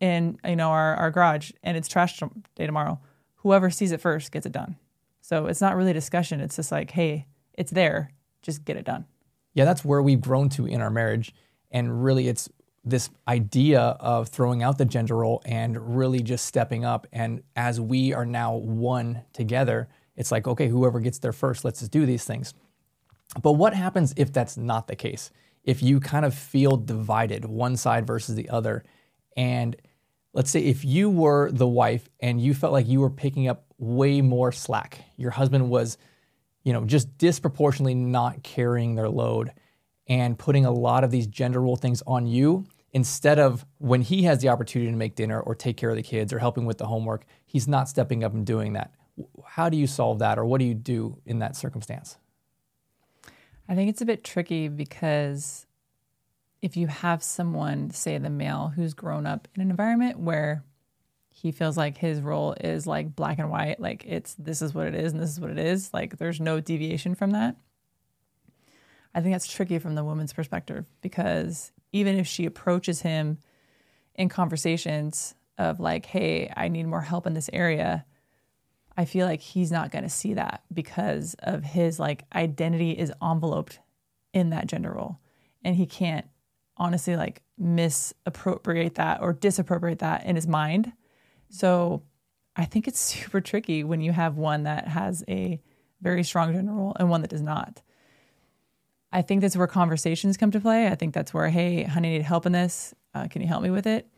in, 0.00 0.38
you 0.44 0.56
know, 0.56 0.70
our, 0.70 0.94
our 0.96 1.10
garage 1.10 1.52
and 1.62 1.76
it's 1.76 1.88
trash 1.88 2.20
day 2.54 2.66
tomorrow, 2.66 3.00
whoever 3.36 3.70
sees 3.70 3.92
it 3.92 4.00
first 4.00 4.30
gets 4.32 4.46
it 4.46 4.52
done. 4.52 4.76
So 5.20 5.46
it's 5.46 5.60
not 5.60 5.74
really 5.76 5.92
a 5.92 5.94
discussion. 5.94 6.40
It's 6.40 6.56
just 6.56 6.70
like, 6.70 6.90
hey, 6.90 7.26
it's 7.54 7.70
there. 7.70 8.10
Just 8.42 8.64
get 8.64 8.76
it 8.76 8.84
done. 8.84 9.06
yeah, 9.54 9.64
that's 9.64 9.84
where 9.84 10.02
we've 10.02 10.20
grown 10.20 10.48
to 10.50 10.66
in 10.66 10.80
our 10.82 10.90
marriage. 10.90 11.32
And 11.70 12.04
really, 12.04 12.28
it's 12.28 12.48
this 12.84 13.08
idea 13.26 13.80
of 13.80 14.28
throwing 14.28 14.62
out 14.62 14.76
the 14.76 14.84
gender 14.84 15.16
role 15.16 15.40
and 15.46 15.96
really 15.96 16.22
just 16.22 16.44
stepping 16.44 16.84
up. 16.84 17.06
And 17.12 17.42
as 17.56 17.80
we 17.80 18.12
are 18.12 18.26
now 18.26 18.56
one 18.56 19.22
together, 19.32 19.88
it's 20.16 20.30
like, 20.30 20.46
okay, 20.46 20.68
whoever 20.68 21.00
gets 21.00 21.18
there 21.18 21.32
first, 21.32 21.64
let's 21.64 21.80
just 21.80 21.90
do 21.90 22.04
these 22.04 22.24
things. 22.24 22.52
But 23.42 23.52
what 23.52 23.74
happens 23.74 24.14
if 24.16 24.32
that's 24.32 24.56
not 24.56 24.88
the 24.88 24.96
case? 24.96 25.30
If 25.64 25.82
you 25.82 26.00
kind 26.00 26.24
of 26.24 26.34
feel 26.34 26.76
divided, 26.76 27.44
one 27.44 27.76
side 27.76 28.06
versus 28.06 28.34
the 28.34 28.48
other, 28.50 28.84
and 29.36 29.76
let's 30.32 30.50
say 30.50 30.60
if 30.60 30.84
you 30.84 31.08
were 31.08 31.50
the 31.50 31.66
wife 31.66 32.08
and 32.20 32.40
you 32.40 32.54
felt 32.54 32.72
like 32.72 32.86
you 32.86 33.00
were 33.00 33.10
picking 33.10 33.48
up 33.48 33.64
way 33.78 34.20
more 34.20 34.52
slack, 34.52 35.00
your 35.16 35.30
husband 35.30 35.70
was, 35.70 35.96
you 36.64 36.72
know, 36.72 36.84
just 36.84 37.16
disproportionately 37.18 37.94
not 37.94 38.42
carrying 38.42 38.94
their 38.94 39.08
load 39.08 39.52
and 40.06 40.38
putting 40.38 40.66
a 40.66 40.70
lot 40.70 41.02
of 41.02 41.10
these 41.10 41.26
gender 41.26 41.60
role 41.60 41.76
things 41.76 42.02
on 42.06 42.26
you 42.26 42.66
instead 42.92 43.38
of 43.38 43.66
when 43.78 44.02
he 44.02 44.22
has 44.22 44.40
the 44.40 44.48
opportunity 44.48 44.90
to 44.90 44.96
make 44.96 45.16
dinner 45.16 45.40
or 45.40 45.54
take 45.54 45.76
care 45.76 45.90
of 45.90 45.96
the 45.96 46.02
kids 46.02 46.32
or 46.32 46.38
helping 46.38 46.64
with 46.64 46.78
the 46.78 46.86
homework, 46.86 47.24
he's 47.44 47.66
not 47.66 47.88
stepping 47.88 48.22
up 48.22 48.32
and 48.32 48.46
doing 48.46 48.74
that. 48.74 48.94
How 49.44 49.68
do 49.68 49.76
you 49.76 49.86
solve 49.86 50.20
that 50.20 50.38
or 50.38 50.44
what 50.44 50.58
do 50.58 50.64
you 50.64 50.74
do 50.74 51.18
in 51.26 51.40
that 51.40 51.56
circumstance? 51.56 52.18
I 53.68 53.74
think 53.74 53.90
it's 53.90 54.02
a 54.02 54.06
bit 54.06 54.24
tricky 54.24 54.68
because 54.68 55.66
if 56.60 56.76
you 56.76 56.86
have 56.86 57.22
someone, 57.22 57.90
say 57.90 58.18
the 58.18 58.30
male, 58.30 58.72
who's 58.74 58.94
grown 58.94 59.26
up 59.26 59.48
in 59.54 59.62
an 59.62 59.70
environment 59.70 60.18
where 60.18 60.64
he 61.30 61.50
feels 61.50 61.76
like 61.76 61.98
his 61.98 62.20
role 62.20 62.54
is 62.60 62.86
like 62.86 63.16
black 63.16 63.38
and 63.38 63.50
white, 63.50 63.80
like 63.80 64.04
it's 64.06 64.34
this 64.34 64.62
is 64.62 64.74
what 64.74 64.86
it 64.86 64.94
is 64.94 65.12
and 65.12 65.20
this 65.20 65.30
is 65.30 65.40
what 65.40 65.50
it 65.50 65.58
is, 65.58 65.92
like 65.92 66.18
there's 66.18 66.40
no 66.40 66.60
deviation 66.60 67.14
from 67.14 67.32
that. 67.32 67.56
I 69.14 69.20
think 69.20 69.34
that's 69.34 69.50
tricky 69.50 69.78
from 69.78 69.94
the 69.94 70.04
woman's 70.04 70.32
perspective 70.32 70.86
because 71.00 71.72
even 71.92 72.18
if 72.18 72.26
she 72.26 72.46
approaches 72.46 73.02
him 73.02 73.38
in 74.14 74.28
conversations 74.28 75.34
of 75.58 75.80
like, 75.80 76.06
hey, 76.06 76.52
I 76.56 76.68
need 76.68 76.86
more 76.86 77.02
help 77.02 77.26
in 77.26 77.34
this 77.34 77.50
area, 77.52 78.04
I 78.96 79.04
feel 79.04 79.26
like 79.26 79.40
he's 79.40 79.72
not 79.72 79.90
going 79.90 80.04
to 80.04 80.10
see 80.10 80.34
that 80.34 80.62
because 80.72 81.34
of 81.40 81.64
his 81.64 81.98
like 81.98 82.24
identity 82.34 82.92
is 82.92 83.12
enveloped 83.22 83.80
in 84.32 84.50
that 84.50 84.66
gender 84.66 84.92
role. 84.92 85.18
And 85.62 85.76
he 85.76 85.86
can't 85.86 86.26
honestly 86.76 87.16
like 87.16 87.42
misappropriate 87.58 88.96
that 88.96 89.20
or 89.20 89.32
disappropriate 89.32 90.00
that 90.00 90.24
in 90.24 90.36
his 90.36 90.46
mind. 90.46 90.92
So 91.48 92.02
I 92.56 92.64
think 92.64 92.86
it's 92.86 93.00
super 93.14 93.40
tricky 93.40 93.84
when 93.84 94.00
you 94.00 94.12
have 94.12 94.36
one 94.36 94.64
that 94.64 94.88
has 94.88 95.24
a 95.28 95.60
very 96.00 96.22
strong 96.22 96.52
gender 96.52 96.72
role 96.72 96.96
and 96.98 97.08
one 97.08 97.22
that 97.22 97.30
does 97.30 97.42
not. 97.42 97.82
I 99.12 99.22
think 99.22 99.40
that's 99.40 99.56
where 99.56 99.68
conversations 99.68 100.36
come 100.36 100.50
to 100.50 100.60
play. 100.60 100.88
I 100.88 100.96
think 100.96 101.14
that's 101.14 101.32
where, 101.32 101.48
hey, 101.48 101.84
honey, 101.84 102.14
I 102.14 102.18
need 102.18 102.22
help 102.24 102.46
in 102.46 102.52
this. 102.52 102.94
Uh, 103.14 103.28
can 103.28 103.42
you 103.42 103.48
help 103.48 103.62
me 103.62 103.70
with 103.70 103.86
it? 103.86 104.08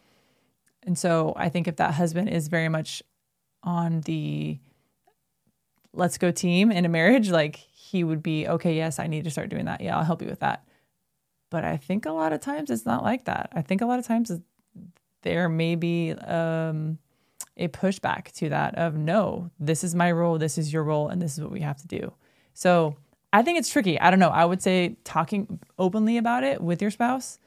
And 0.83 0.97
so 0.97 1.35
I 1.37 1.50
think 1.50 1.68
if 1.68 1.76
that 1.76 1.95
husband 1.95 2.30
is 2.30 2.49
very 2.49 2.71
much 2.71 3.02
on 3.62 4.00
the 4.02 4.59
let's 5.97 6.19
go 6.19 6.31
team 6.31 6.71
in 6.71 6.85
a 6.85 6.88
marriage, 6.88 7.31
like 7.31 7.57
he 7.57 8.05
would 8.05 8.23
be, 8.23 8.47
okay, 8.47 8.75
yes, 8.75 8.99
I 8.99 9.07
need 9.07 9.25
to 9.25 9.31
start 9.31 9.49
doing 9.49 9.65
that. 9.67 9.81
Yeah, 9.81 9.97
I'll 9.97 10.05
help 10.05 10.23
you 10.23 10.29
with 10.29 10.41
that. 10.41 10.65
But 11.50 11.65
I 11.65 11.76
think 11.76 12.07
a 12.07 12.12
lot 12.12 12.33
of 12.33 12.41
times 12.41 12.71
it's 12.71 12.87
not 12.87 13.03
like 13.03 13.25
that. 13.25 13.50
I 13.53 13.62
think 13.62 13.81
a 13.81 13.87
lot 13.87 13.99
of 13.99 14.07
times 14.07 14.33
there 15.23 15.49
may 15.49 15.75
be 15.75 16.12
um, 16.12 16.99
a 17.57 17.69
pushback 17.69 18.33
to 18.33 18.49
that 18.50 18.75
of 18.76 18.97
no, 18.97 19.50
this 19.59 19.85
is 19.85 19.95
my 19.95 20.12
role, 20.12 20.38
this 20.38 20.59
is 20.59 20.73
your 20.73 20.83
role, 20.83 21.09
and 21.09 21.23
this 21.23 21.38
is 21.38 21.43
what 21.43 21.53
we 21.53 21.61
have 21.61 21.79
to 21.79 21.87
do. 21.87 22.12
So 22.55 22.97
I 23.33 23.43
think 23.43 23.59
it's 23.59 23.71
tricky. 23.71 24.00
I 24.00 24.11
don't 24.11 24.19
know. 24.19 24.31
I 24.31 24.45
would 24.45 24.62
say 24.62 24.97
talking 25.05 25.61
openly 25.79 26.17
about 26.17 26.45
it 26.45 26.61
with 26.61 26.83
your 26.83 26.91
spouse, 26.91 27.38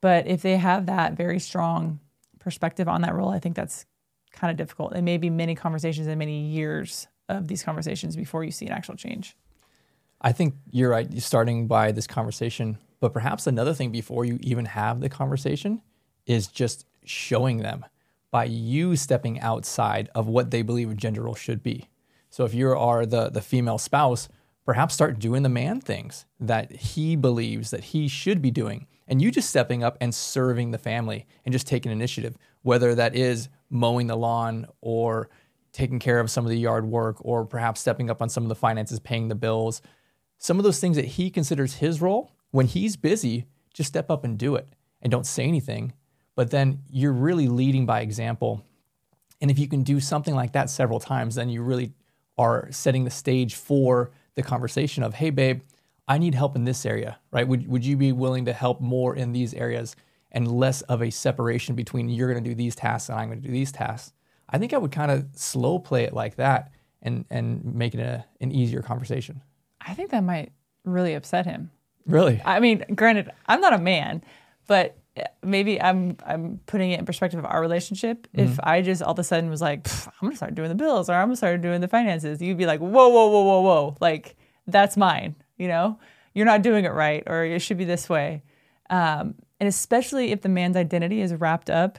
but 0.00 0.26
if 0.26 0.42
they 0.42 0.56
have 0.56 0.86
that 0.86 1.14
very 1.14 1.38
strong 1.38 2.00
perspective 2.38 2.88
on 2.88 3.02
that 3.02 3.14
role, 3.14 3.30
I 3.30 3.38
think 3.38 3.56
that's 3.56 3.86
kind 4.32 4.50
of 4.50 4.56
difficult. 4.56 4.94
It 4.94 5.02
may 5.02 5.16
be 5.18 5.30
many 5.30 5.54
conversations 5.54 6.06
and 6.06 6.18
many 6.18 6.46
years 6.46 7.08
of 7.28 7.48
these 7.48 7.62
conversations 7.62 8.16
before 8.16 8.44
you 8.44 8.50
see 8.50 8.66
an 8.66 8.72
actual 8.72 8.96
change. 8.96 9.36
I 10.20 10.32
think 10.32 10.54
you're 10.70 10.90
right. 10.90 11.22
Starting 11.22 11.66
by 11.66 11.92
this 11.92 12.06
conversation, 12.06 12.78
but 13.00 13.12
perhaps 13.12 13.46
another 13.46 13.74
thing 13.74 13.90
before 13.92 14.24
you 14.24 14.38
even 14.40 14.64
have 14.64 15.00
the 15.00 15.08
conversation 15.08 15.82
is 16.26 16.46
just 16.46 16.86
showing 17.04 17.58
them 17.58 17.84
by 18.30 18.44
you 18.44 18.96
stepping 18.96 19.40
outside 19.40 20.08
of 20.14 20.26
what 20.26 20.50
they 20.50 20.62
believe 20.62 20.90
a 20.90 20.94
gender 20.94 21.22
role 21.22 21.34
should 21.34 21.62
be. 21.62 21.88
So 22.30 22.44
if 22.44 22.54
you 22.54 22.70
are 22.70 23.06
the 23.06 23.28
the 23.30 23.40
female 23.40 23.78
spouse, 23.78 24.28
perhaps 24.64 24.94
start 24.94 25.18
doing 25.18 25.42
the 25.42 25.48
man 25.48 25.80
things 25.80 26.26
that 26.40 26.72
he 26.72 27.14
believes 27.16 27.70
that 27.70 27.84
he 27.84 28.08
should 28.08 28.42
be 28.42 28.50
doing, 28.50 28.86
and 29.06 29.22
you 29.22 29.30
just 29.30 29.50
stepping 29.50 29.84
up 29.84 29.96
and 30.00 30.14
serving 30.14 30.70
the 30.70 30.78
family 30.78 31.26
and 31.44 31.52
just 31.52 31.66
taking 31.66 31.92
initiative, 31.92 32.36
whether 32.62 32.94
that 32.94 33.14
is 33.14 33.48
mowing 33.70 34.06
the 34.06 34.16
lawn 34.16 34.66
or 34.80 35.28
taking 35.76 35.98
care 35.98 36.20
of 36.20 36.30
some 36.30 36.44
of 36.46 36.50
the 36.50 36.58
yard 36.58 36.86
work 36.86 37.16
or 37.20 37.44
perhaps 37.44 37.80
stepping 37.80 38.08
up 38.08 38.22
on 38.22 38.30
some 38.30 38.42
of 38.42 38.48
the 38.48 38.54
finances, 38.54 38.98
paying 38.98 39.28
the 39.28 39.34
bills. 39.34 39.82
Some 40.38 40.58
of 40.58 40.64
those 40.64 40.80
things 40.80 40.96
that 40.96 41.04
he 41.04 41.28
considers 41.28 41.74
his 41.74 42.00
role, 42.00 42.32
when 42.50 42.66
he's 42.66 42.96
busy, 42.96 43.44
just 43.74 43.88
step 43.88 44.10
up 44.10 44.24
and 44.24 44.38
do 44.38 44.54
it 44.54 44.66
and 45.02 45.10
don't 45.10 45.26
say 45.26 45.44
anything. 45.44 45.92
But 46.34 46.50
then 46.50 46.80
you're 46.90 47.12
really 47.12 47.46
leading 47.46 47.84
by 47.84 48.00
example. 48.00 48.64
And 49.42 49.50
if 49.50 49.58
you 49.58 49.68
can 49.68 49.82
do 49.82 50.00
something 50.00 50.34
like 50.34 50.52
that 50.52 50.70
several 50.70 50.98
times, 50.98 51.34
then 51.34 51.50
you 51.50 51.62
really 51.62 51.92
are 52.38 52.68
setting 52.72 53.04
the 53.04 53.10
stage 53.10 53.54
for 53.54 54.10
the 54.34 54.42
conversation 54.42 55.02
of, 55.02 55.14
hey, 55.14 55.28
babe, 55.28 55.60
I 56.08 56.16
need 56.16 56.34
help 56.34 56.56
in 56.56 56.64
this 56.64 56.86
area, 56.86 57.18
right? 57.30 57.46
Would, 57.46 57.68
would 57.68 57.84
you 57.84 57.98
be 57.98 58.12
willing 58.12 58.46
to 58.46 58.54
help 58.54 58.80
more 58.80 59.14
in 59.14 59.32
these 59.32 59.52
areas 59.52 59.94
and 60.32 60.50
less 60.50 60.80
of 60.82 61.02
a 61.02 61.10
separation 61.10 61.74
between 61.74 62.08
you're 62.08 62.32
going 62.32 62.42
to 62.42 62.50
do 62.50 62.54
these 62.54 62.74
tasks 62.74 63.10
and 63.10 63.18
I'm 63.18 63.28
going 63.28 63.42
to 63.42 63.46
do 63.46 63.52
these 63.52 63.72
tasks? 63.72 64.14
I 64.48 64.58
think 64.58 64.72
I 64.72 64.78
would 64.78 64.92
kind 64.92 65.10
of 65.10 65.26
slow 65.34 65.78
play 65.78 66.04
it 66.04 66.12
like 66.12 66.36
that 66.36 66.72
and 67.02 67.24
and 67.30 67.64
make 67.74 67.94
it 67.94 68.00
a, 68.00 68.24
an 68.40 68.52
easier 68.52 68.82
conversation. 68.82 69.42
I 69.80 69.94
think 69.94 70.10
that 70.10 70.22
might 70.22 70.52
really 70.84 71.14
upset 71.14 71.46
him. 71.46 71.70
Really? 72.06 72.40
I 72.44 72.60
mean, 72.60 72.84
granted, 72.94 73.30
I'm 73.46 73.60
not 73.60 73.72
a 73.72 73.78
man, 73.78 74.22
but 74.66 74.96
maybe 75.42 75.80
I'm 75.80 76.16
I'm 76.24 76.60
putting 76.66 76.92
it 76.92 76.98
in 76.98 77.06
perspective 77.06 77.38
of 77.38 77.46
our 77.46 77.60
relationship. 77.60 78.28
Mm-hmm. 78.28 78.52
If 78.52 78.60
I 78.62 78.82
just 78.82 79.02
all 79.02 79.12
of 79.12 79.18
a 79.18 79.24
sudden 79.24 79.50
was 79.50 79.60
like, 79.60 79.88
I'm 80.06 80.12
gonna 80.22 80.36
start 80.36 80.54
doing 80.54 80.68
the 80.68 80.74
bills 80.74 81.08
or 81.08 81.14
I'm 81.14 81.28
gonna 81.28 81.36
start 81.36 81.60
doing 81.60 81.80
the 81.80 81.88
finances, 81.88 82.40
you'd 82.40 82.58
be 82.58 82.66
like, 82.66 82.80
whoa, 82.80 83.08
whoa, 83.08 83.26
whoa, 83.28 83.42
whoa, 83.42 83.60
whoa, 83.60 83.96
like 84.00 84.36
that's 84.66 84.96
mine. 84.96 85.34
You 85.56 85.68
know, 85.68 85.98
you're 86.34 86.46
not 86.46 86.62
doing 86.62 86.84
it 86.84 86.92
right, 86.92 87.22
or 87.26 87.44
it 87.44 87.60
should 87.60 87.78
be 87.78 87.84
this 87.84 88.08
way. 88.08 88.42
Um, 88.90 89.34
and 89.58 89.68
especially 89.68 90.32
if 90.32 90.42
the 90.42 90.48
man's 90.48 90.76
identity 90.76 91.20
is 91.20 91.34
wrapped 91.34 91.70
up 91.70 91.98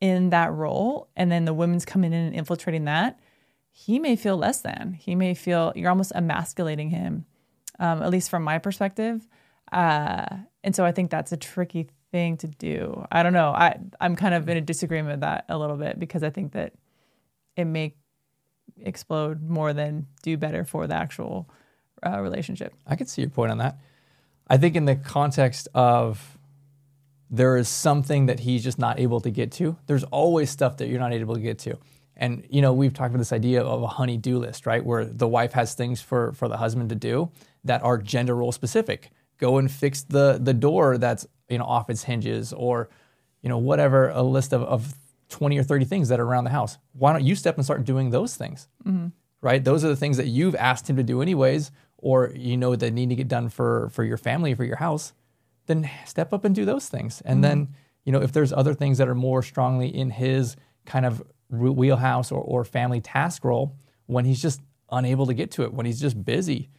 in 0.00 0.30
that 0.30 0.52
role 0.52 1.08
and 1.16 1.30
then 1.30 1.44
the 1.44 1.54
women's 1.54 1.84
coming 1.84 2.12
in 2.12 2.26
and 2.26 2.34
infiltrating 2.34 2.84
that, 2.84 3.18
he 3.70 3.98
may 3.98 4.16
feel 4.16 4.36
less 4.36 4.60
than. 4.60 4.92
He 4.92 5.14
may 5.14 5.34
feel 5.34 5.72
you're 5.76 5.90
almost 5.90 6.12
emasculating 6.14 6.90
him, 6.90 7.26
um, 7.78 8.02
at 8.02 8.10
least 8.10 8.30
from 8.30 8.42
my 8.42 8.58
perspective. 8.58 9.26
Uh, 9.70 10.26
and 10.64 10.74
so 10.74 10.84
I 10.84 10.92
think 10.92 11.10
that's 11.10 11.32
a 11.32 11.36
tricky 11.36 11.88
thing 12.10 12.36
to 12.38 12.46
do. 12.46 13.06
I 13.12 13.22
don't 13.22 13.32
know. 13.32 13.50
I 13.50 13.78
I'm 14.00 14.16
kind 14.16 14.34
of 14.34 14.48
in 14.48 14.56
a 14.56 14.60
disagreement 14.60 15.14
with 15.14 15.20
that 15.20 15.44
a 15.48 15.58
little 15.58 15.76
bit 15.76 15.98
because 15.98 16.22
I 16.22 16.30
think 16.30 16.52
that 16.52 16.72
it 17.56 17.66
may 17.66 17.94
explode 18.80 19.42
more 19.42 19.72
than 19.72 20.06
do 20.22 20.36
better 20.36 20.64
for 20.64 20.86
the 20.86 20.94
actual 20.94 21.50
uh, 22.04 22.20
relationship. 22.20 22.72
I 22.86 22.96
could 22.96 23.08
see 23.08 23.22
your 23.22 23.30
point 23.30 23.50
on 23.50 23.58
that. 23.58 23.78
I 24.48 24.56
think 24.56 24.76
in 24.76 24.86
the 24.86 24.96
context 24.96 25.68
of 25.74 26.37
there 27.30 27.56
is 27.56 27.68
something 27.68 28.26
that 28.26 28.40
he's 28.40 28.64
just 28.64 28.78
not 28.78 28.98
able 28.98 29.20
to 29.20 29.30
get 29.30 29.52
to. 29.52 29.76
There's 29.86 30.04
always 30.04 30.50
stuff 30.50 30.78
that 30.78 30.88
you're 30.88 31.00
not 31.00 31.12
able 31.12 31.34
to 31.34 31.40
get 31.40 31.58
to. 31.60 31.78
And 32.16 32.46
you 32.50 32.62
know, 32.62 32.72
we've 32.72 32.92
talked 32.92 33.10
about 33.10 33.18
this 33.18 33.32
idea 33.32 33.62
of 33.62 33.82
a 33.82 33.86
honey-do 33.86 34.38
list, 34.38 34.66
right? 34.66 34.84
Where 34.84 35.04
the 35.04 35.28
wife 35.28 35.52
has 35.52 35.74
things 35.74 36.00
for 36.00 36.32
for 36.32 36.48
the 36.48 36.56
husband 36.56 36.88
to 36.88 36.94
do 36.94 37.30
that 37.64 37.82
are 37.82 37.98
gender 37.98 38.34
role 38.34 38.52
specific. 38.52 39.10
Go 39.38 39.58
and 39.58 39.70
fix 39.70 40.02
the 40.02 40.38
the 40.40 40.54
door 40.54 40.98
that's 40.98 41.26
you 41.48 41.58
know 41.58 41.64
off 41.64 41.88
its 41.90 42.02
hinges, 42.04 42.52
or 42.52 42.88
you 43.42 43.48
know 43.48 43.58
whatever 43.58 44.08
a 44.08 44.22
list 44.22 44.52
of, 44.52 44.62
of 44.62 44.94
20 45.28 45.58
or 45.58 45.62
30 45.62 45.84
things 45.84 46.08
that 46.08 46.18
are 46.18 46.24
around 46.24 46.44
the 46.44 46.50
house. 46.50 46.78
Why 46.92 47.12
don't 47.12 47.24
you 47.24 47.34
step 47.34 47.56
and 47.56 47.64
start 47.64 47.84
doing 47.84 48.10
those 48.10 48.34
things? 48.34 48.66
Mm-hmm. 48.84 49.08
Right? 49.40 49.62
Those 49.62 49.84
are 49.84 49.88
the 49.88 49.96
things 49.96 50.16
that 50.16 50.26
you've 50.26 50.56
asked 50.56 50.90
him 50.90 50.96
to 50.96 51.04
do 51.04 51.22
anyways, 51.22 51.70
or 51.98 52.32
you 52.34 52.56
know 52.56 52.74
that 52.74 52.92
need 52.92 53.10
to 53.10 53.14
get 53.14 53.28
done 53.28 53.48
for 53.48 53.90
for 53.90 54.02
your 54.02 54.16
family, 54.16 54.54
for 54.54 54.64
your 54.64 54.76
house 54.76 55.12
then 55.68 55.88
step 56.04 56.32
up 56.32 56.44
and 56.44 56.54
do 56.54 56.64
those 56.64 56.88
things. 56.88 57.20
And 57.24 57.36
mm-hmm. 57.36 57.42
then, 57.42 57.74
you 58.04 58.12
know, 58.12 58.20
if 58.20 58.32
there's 58.32 58.52
other 58.52 58.74
things 58.74 58.98
that 58.98 59.08
are 59.08 59.14
more 59.14 59.42
strongly 59.42 59.94
in 59.94 60.10
his 60.10 60.56
kind 60.84 61.06
of 61.06 61.22
wheelhouse 61.50 62.32
or, 62.32 62.40
or 62.40 62.64
family 62.64 63.00
task 63.00 63.44
role, 63.44 63.76
when 64.06 64.24
he's 64.24 64.42
just 64.42 64.60
unable 64.90 65.26
to 65.26 65.34
get 65.34 65.50
to 65.52 65.62
it, 65.62 65.72
when 65.72 65.86
he's 65.86 66.00
just 66.00 66.24
busy, 66.24 66.70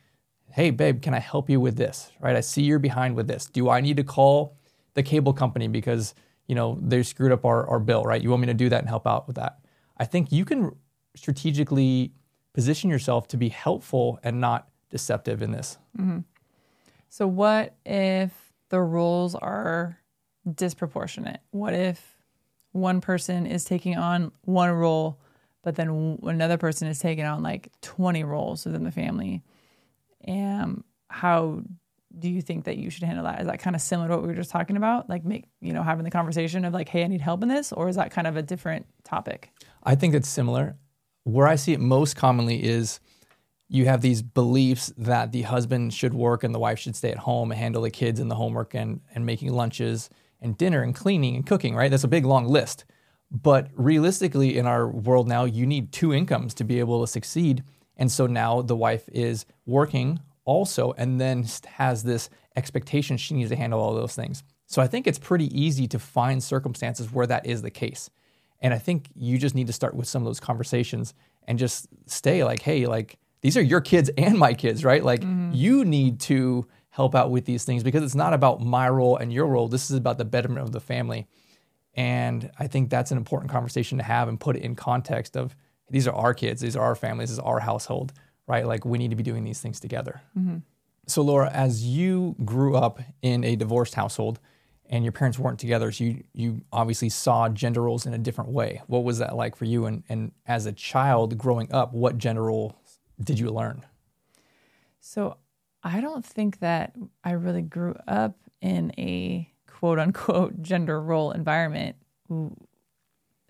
hey, 0.52 0.72
babe, 0.72 1.02
can 1.02 1.14
I 1.14 1.20
help 1.20 1.50
you 1.50 1.60
with 1.60 1.78
this? 1.78 2.12
Right? 2.20 2.36
I 2.36 2.42
see 2.42 2.64
you're 2.64 2.80
behind 2.80 3.16
with 3.16 3.28
this. 3.28 3.46
Do 3.46 3.70
I 3.70 3.80
need 3.80 3.98
to 3.98 4.04
call 4.04 4.58
the 4.96 5.04
cable 5.04 5.34
company 5.34 5.68
because, 5.68 6.16
you 6.48 6.56
know, 6.56 6.78
they 6.82 7.04
screwed 7.04 7.32
up 7.32 7.46
our, 7.46 7.68
our 7.68 7.80
bill, 7.80 8.04
right? 8.04 8.22
You 8.22 8.32
want 8.32 8.42
me 8.42 8.48
to 8.48 8.54
do 8.54 8.70
that 8.70 8.80
and 8.80 8.90
help 8.90 9.08
out 9.08 9.28
with 9.28 9.36
that? 9.38 9.60
I 9.98 10.06
think 10.06 10.32
you 10.32 10.46
can 10.46 10.76
strategically 11.16 12.14
position 12.54 12.90
yourself 12.90 13.28
to 13.28 13.38
be 13.38 13.50
helpful 13.50 14.20
and 14.24 14.42
not 14.42 14.68
deceptive 14.90 15.42
in 15.42 15.52
this. 15.52 15.78
Mm-hmm. 15.98 16.20
So, 17.10 17.28
what 17.28 17.76
if 17.86 18.49
the 18.70 18.82
roles 18.82 19.36
are 19.36 19.98
disproportionate? 20.56 21.42
What 21.52 21.74
if 21.74 22.18
one 22.72 23.02
person 23.02 23.46
is 23.46 23.66
taking 23.66 23.98
on 23.98 24.32
one 24.44 24.72
role, 24.72 25.20
but 25.64 25.76
then 25.76 26.18
another 26.24 26.58
person 26.58 26.88
is 26.88 27.00
taking 27.00 27.26
on 27.26 27.44
like 27.44 27.70
20 27.82 28.24
roles 28.24 28.66
within 28.66 28.84
the 28.84 28.92
family? 28.92 29.44
And 30.24 30.84
how 31.10 31.62
do 32.18 32.30
you 32.30 32.42
think 32.42 32.66
that 32.66 32.78
you 32.78 32.90
should 32.90 33.04
handle 33.04 33.26
that? 33.26 33.42
Is 33.42 33.48
that 33.48 33.60
kind 33.60 33.76
of 33.76 33.82
similar 33.82 34.08
to 34.10 34.16
what 34.16 34.22
we 34.24 34.30
were 34.30 34.36
just 34.36 34.52
talking 34.52 34.78
about? 34.78 35.10
Like, 35.10 35.26
make, 35.26 35.46
you 35.62 35.74
know, 35.74 35.84
having 35.84 36.04
the 36.04 36.12
conversation 36.12 36.66
of 36.66 36.74
like, 36.74 36.90
hey, 36.90 37.04
I 37.04 37.08
need 37.08 37.22
help 37.22 37.44
in 37.44 37.50
this? 37.50 37.72
Or 37.72 37.88
is 37.88 37.96
that 37.98 38.12
kind 38.12 38.28
of 38.28 38.36
a 38.36 38.42
different 38.42 38.86
topic? 39.04 39.52
I 39.84 39.96
think 39.96 40.14
it's 40.14 40.30
similar. 40.30 40.78
Where 41.24 41.48
I 41.48 41.56
see 41.56 41.74
it 41.74 41.80
most 41.80 42.16
commonly 42.16 42.64
is 42.64 43.00
you 43.70 43.86
have 43.86 44.02
these 44.02 44.22
beliefs 44.24 44.92
that 44.98 45.32
the 45.32 45.44
husband 45.44 45.94
should 45.94 46.14
work 46.14 46.44
and 46.44 46.54
the 46.54 46.60
wife 46.60 46.80
should 46.80 46.96
stay 46.96 47.12
at 47.12 47.20
home 47.20 47.52
and 47.52 47.60
handle 47.60 47.84
the 47.84 47.92
kids 47.92 48.20
and 48.20 48.30
the 48.30 48.36
homework 48.36 48.74
and, 48.74 49.00
and 49.14 49.26
making 49.26 49.54
lunches 49.54 50.10
and 50.42 50.58
dinner 50.58 50.82
and 50.82 50.96
cleaning 50.96 51.36
and 51.36 51.46
cooking, 51.46 51.76
right? 51.76 51.92
That's 51.92 52.04
a 52.04 52.08
big 52.08 52.26
long 52.26 52.48
list. 52.48 52.84
But 53.32 53.70
realistically, 53.76 54.58
in 54.58 54.66
our 54.66 54.88
world 54.88 55.28
now, 55.28 55.46
you 55.46 55.68
need 55.68 55.92
two 55.92 56.14
incomes 56.14 56.56
to 56.56 56.64
be 56.64 56.80
able 56.80 57.02
to 57.02 57.08
succeed. 57.08 57.64
And 57.96 58.12
so 58.12 58.26
now 58.26 58.64
the 58.64 58.76
wife 58.76 59.08
is 59.12 59.46
working 59.68 60.20
also 60.46 60.94
and 60.98 61.22
then 61.22 61.46
has 61.68 62.02
this 62.02 62.32
expectation 62.56 63.18
she 63.18 63.36
needs 63.36 63.52
to 63.52 63.56
handle 63.56 63.80
all 63.80 63.94
those 63.94 64.16
things. 64.16 64.44
So 64.66 64.82
I 64.82 64.88
think 64.88 65.06
it's 65.06 65.20
pretty 65.20 65.46
easy 65.58 65.88
to 65.90 66.00
find 66.00 66.44
circumstances 66.44 67.12
where 67.12 67.28
that 67.28 67.46
is 67.46 67.62
the 67.62 67.70
case. 67.70 68.10
And 68.62 68.74
I 68.74 68.80
think 68.80 69.10
you 69.16 69.38
just 69.38 69.54
need 69.54 69.68
to 69.68 69.74
start 69.74 69.94
with 69.94 70.08
some 70.08 70.24
of 70.24 70.26
those 70.26 70.40
conversations 70.40 71.14
and 71.48 71.60
just 71.60 71.88
stay 72.08 72.44
like, 72.44 72.62
hey, 72.62 72.88
like, 72.88 73.20
these 73.42 73.58
are 73.58 73.62
your 73.62 73.82
kids 73.82 74.10
and 74.18 74.38
my 74.38 74.54
kids, 74.54 74.84
right? 74.84 75.04
Like 75.04 75.22
mm-hmm. 75.22 75.52
you 75.54 75.86
need 75.86 76.20
to 76.22 76.68
help 76.90 77.16
out 77.16 77.32
with 77.32 77.46
these 77.46 77.64
things 77.64 77.84
because 77.84 78.04
it's 78.04 78.16
not 78.16 78.34
about 78.34 78.62
my 78.62 78.90
role 78.90 79.18
and 79.18 79.32
your 79.32 79.46
role. 79.46 79.68
This 79.68 79.90
is 79.90 79.98
about 79.98 80.18
the 80.18 80.26
betterment 80.26 80.62
of 80.62 80.72
the 80.72 80.80
family. 80.80 81.28
And 81.94 82.52
I 82.60 82.68
think 82.68 82.90
that's 82.90 83.12
an 83.12 83.18
important 83.18 83.52
conversation 83.52 83.98
to 83.98 84.04
have 84.04 84.28
and 84.28 84.40
put 84.40 84.56
it 84.56 84.64
in 84.64 84.76
context 84.76 85.38
of 85.38 85.56
these 85.90 86.08
are 86.08 86.14
our 86.14 86.34
kids, 86.34 86.62
these 86.62 86.76
are 86.76 86.84
our 86.84 86.96
families, 86.96 87.30
this 87.30 87.38
is 87.38 87.40
our 87.40 87.60
household, 87.60 88.14
right? 88.48 88.66
Like 88.66 88.86
we 88.86 88.98
need 88.98 89.10
to 89.10 89.16
be 89.16 89.24
doing 89.24 89.44
these 89.44 89.60
things 89.60 89.80
together. 89.80 90.22
Mm-hmm. 90.38 90.58
So, 91.08 91.24
Laura, 91.24 91.50
as 91.50 91.84
you 91.84 92.36
grew 92.46 92.76
up 92.76 93.00
in 93.22 93.44
a 93.44 93.56
divorced 93.56 93.96
household 93.96 94.40
and 94.86 95.04
your 95.04 95.12
parents 95.12 95.40
weren't 95.40 95.58
together, 95.58 95.92
so 95.92 96.04
you, 96.04 96.24
you 96.34 96.62
obviously 96.72 97.10
saw 97.10 97.50
gender 97.50 97.82
roles 97.82 98.06
in 98.06 98.14
a 98.14 98.18
different 98.20 98.52
way. 98.52 98.82
What 98.86 99.04
was 99.04 99.18
that 99.18 99.36
like 99.36 99.56
for 99.56 99.66
you? 99.66 99.86
And, 99.86 100.04
and 100.08 100.32
as 100.46 100.68
a 100.68 100.72
child 100.72 101.38
growing 101.38 101.72
up, 101.74 101.94
what 101.94 102.20
gender 102.20 102.44
role 102.44 102.80
did 103.24 103.40
you 103.40 103.50
learn? 103.50 103.86
So 105.00 105.38
I 105.84 106.02
don't 106.02 106.26
think 106.26 106.60
that 106.60 106.96
I 107.24 107.32
really 107.32 107.62
grew 107.62 107.96
up 108.08 108.36
in 108.62 108.92
a 108.98 109.52
quote 109.68 110.00
unquote 110.00 110.62
gender 110.62 111.02
role 111.02 111.32
environment. 111.32 111.96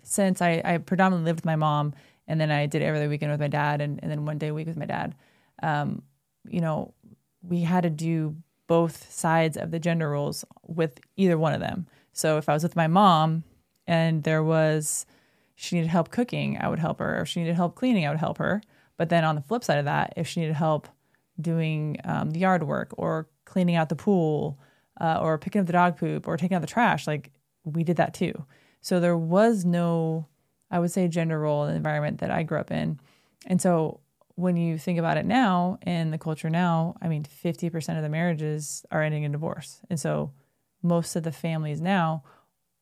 Since 0.04 0.42
I, 0.42 0.62
I 0.64 0.78
predominantly 0.78 1.30
lived 1.30 1.40
with 1.40 1.46
my 1.46 1.56
mom 1.56 1.94
and 2.28 2.40
then 2.40 2.52
I 2.52 2.66
did 2.66 2.82
every 2.82 3.00
other 3.00 3.10
weekend 3.10 3.32
with 3.32 3.40
my 3.40 3.48
dad 3.48 3.82
and, 3.82 4.00
and 4.02 4.12
then 4.12 4.26
one 4.26 4.38
day 4.38 4.50
a 4.50 4.54
week 4.54 4.68
with 4.68 4.78
my 4.78 4.86
dad, 4.86 5.16
um, 5.62 6.04
you 6.48 6.62
know, 6.62 6.94
we 7.42 7.62
had 7.62 7.84
to 7.84 7.90
do 7.90 8.36
both 8.68 9.12
sides 9.12 9.58
of 9.58 9.72
the 9.72 9.80
gender 9.80 10.10
roles 10.12 10.46
with 10.68 11.00
either 11.18 11.38
one 11.38 11.54
of 11.54 11.60
them. 11.60 11.88
So 12.14 12.38
if 12.38 12.48
I 12.48 12.54
was 12.54 12.64
with 12.64 12.76
my 12.76 12.88
mom 12.88 13.44
and 13.88 14.24
there 14.24 14.44
was, 14.44 15.06
she 15.56 15.76
needed 15.76 15.90
help 15.90 16.12
cooking, 16.12 16.58
I 16.60 16.70
would 16.70 16.80
help 16.80 17.00
her. 17.00 17.22
If 17.22 17.28
she 17.28 17.40
needed 17.40 17.56
help 17.56 17.76
cleaning, 17.76 18.06
I 18.06 18.10
would 18.10 18.20
help 18.20 18.38
her. 18.38 18.62
But 19.00 19.08
then 19.08 19.24
on 19.24 19.36
the 19.36 19.42
flip 19.42 19.64
side 19.64 19.80
of 19.80 19.86
that, 19.86 20.14
if 20.18 20.28
she 20.28 20.42
needed 20.42 20.58
help 20.58 20.90
doing 21.40 21.96
um, 22.04 22.32
the 22.32 22.40
yard 22.42 22.64
work 22.64 22.94
or 22.98 23.30
cleaning 23.46 23.78
out 23.78 23.88
the 23.88 23.96
pool 23.96 24.60
uh, 25.00 25.20
or 25.22 25.38
picking 25.38 25.62
up 25.62 25.68
the 25.68 25.74
dog 25.74 25.98
poop 25.98 26.28
or 26.28 26.36
taking 26.36 26.56
out 26.56 26.60
the 26.60 26.68
trash, 26.68 27.08
like 27.08 27.32
we 27.64 27.86
did 27.86 27.96
that 27.96 28.14
too. 28.14 28.34
So 28.82 29.00
there 29.00 29.16
was 29.16 29.64
no, 29.64 30.28
I 30.70 30.80
would 30.80 30.92
say, 30.92 31.08
gender 31.08 31.40
role 31.40 31.64
in 31.64 31.70
the 31.70 31.78
environment 31.78 32.20
that 32.20 32.30
I 32.30 32.44
grew 32.44 32.60
up 32.60 32.72
in. 32.72 33.00
And 33.46 33.62
so 33.62 34.02
when 34.36 34.58
you 34.58 34.78
think 34.78 35.00
about 35.00 35.16
it 35.16 35.26
now 35.26 35.78
in 35.86 36.12
the 36.12 36.18
culture 36.18 36.50
now, 36.50 36.98
I 37.02 37.08
mean, 37.08 37.24
50% 37.24 37.96
of 37.96 38.04
the 38.04 38.10
marriages 38.10 38.86
are 38.92 39.02
ending 39.02 39.24
in 39.24 39.32
divorce. 39.32 39.80
And 39.90 39.98
so 39.98 40.34
most 40.84 41.16
of 41.16 41.24
the 41.24 41.32
families 41.32 41.80
now 41.80 42.24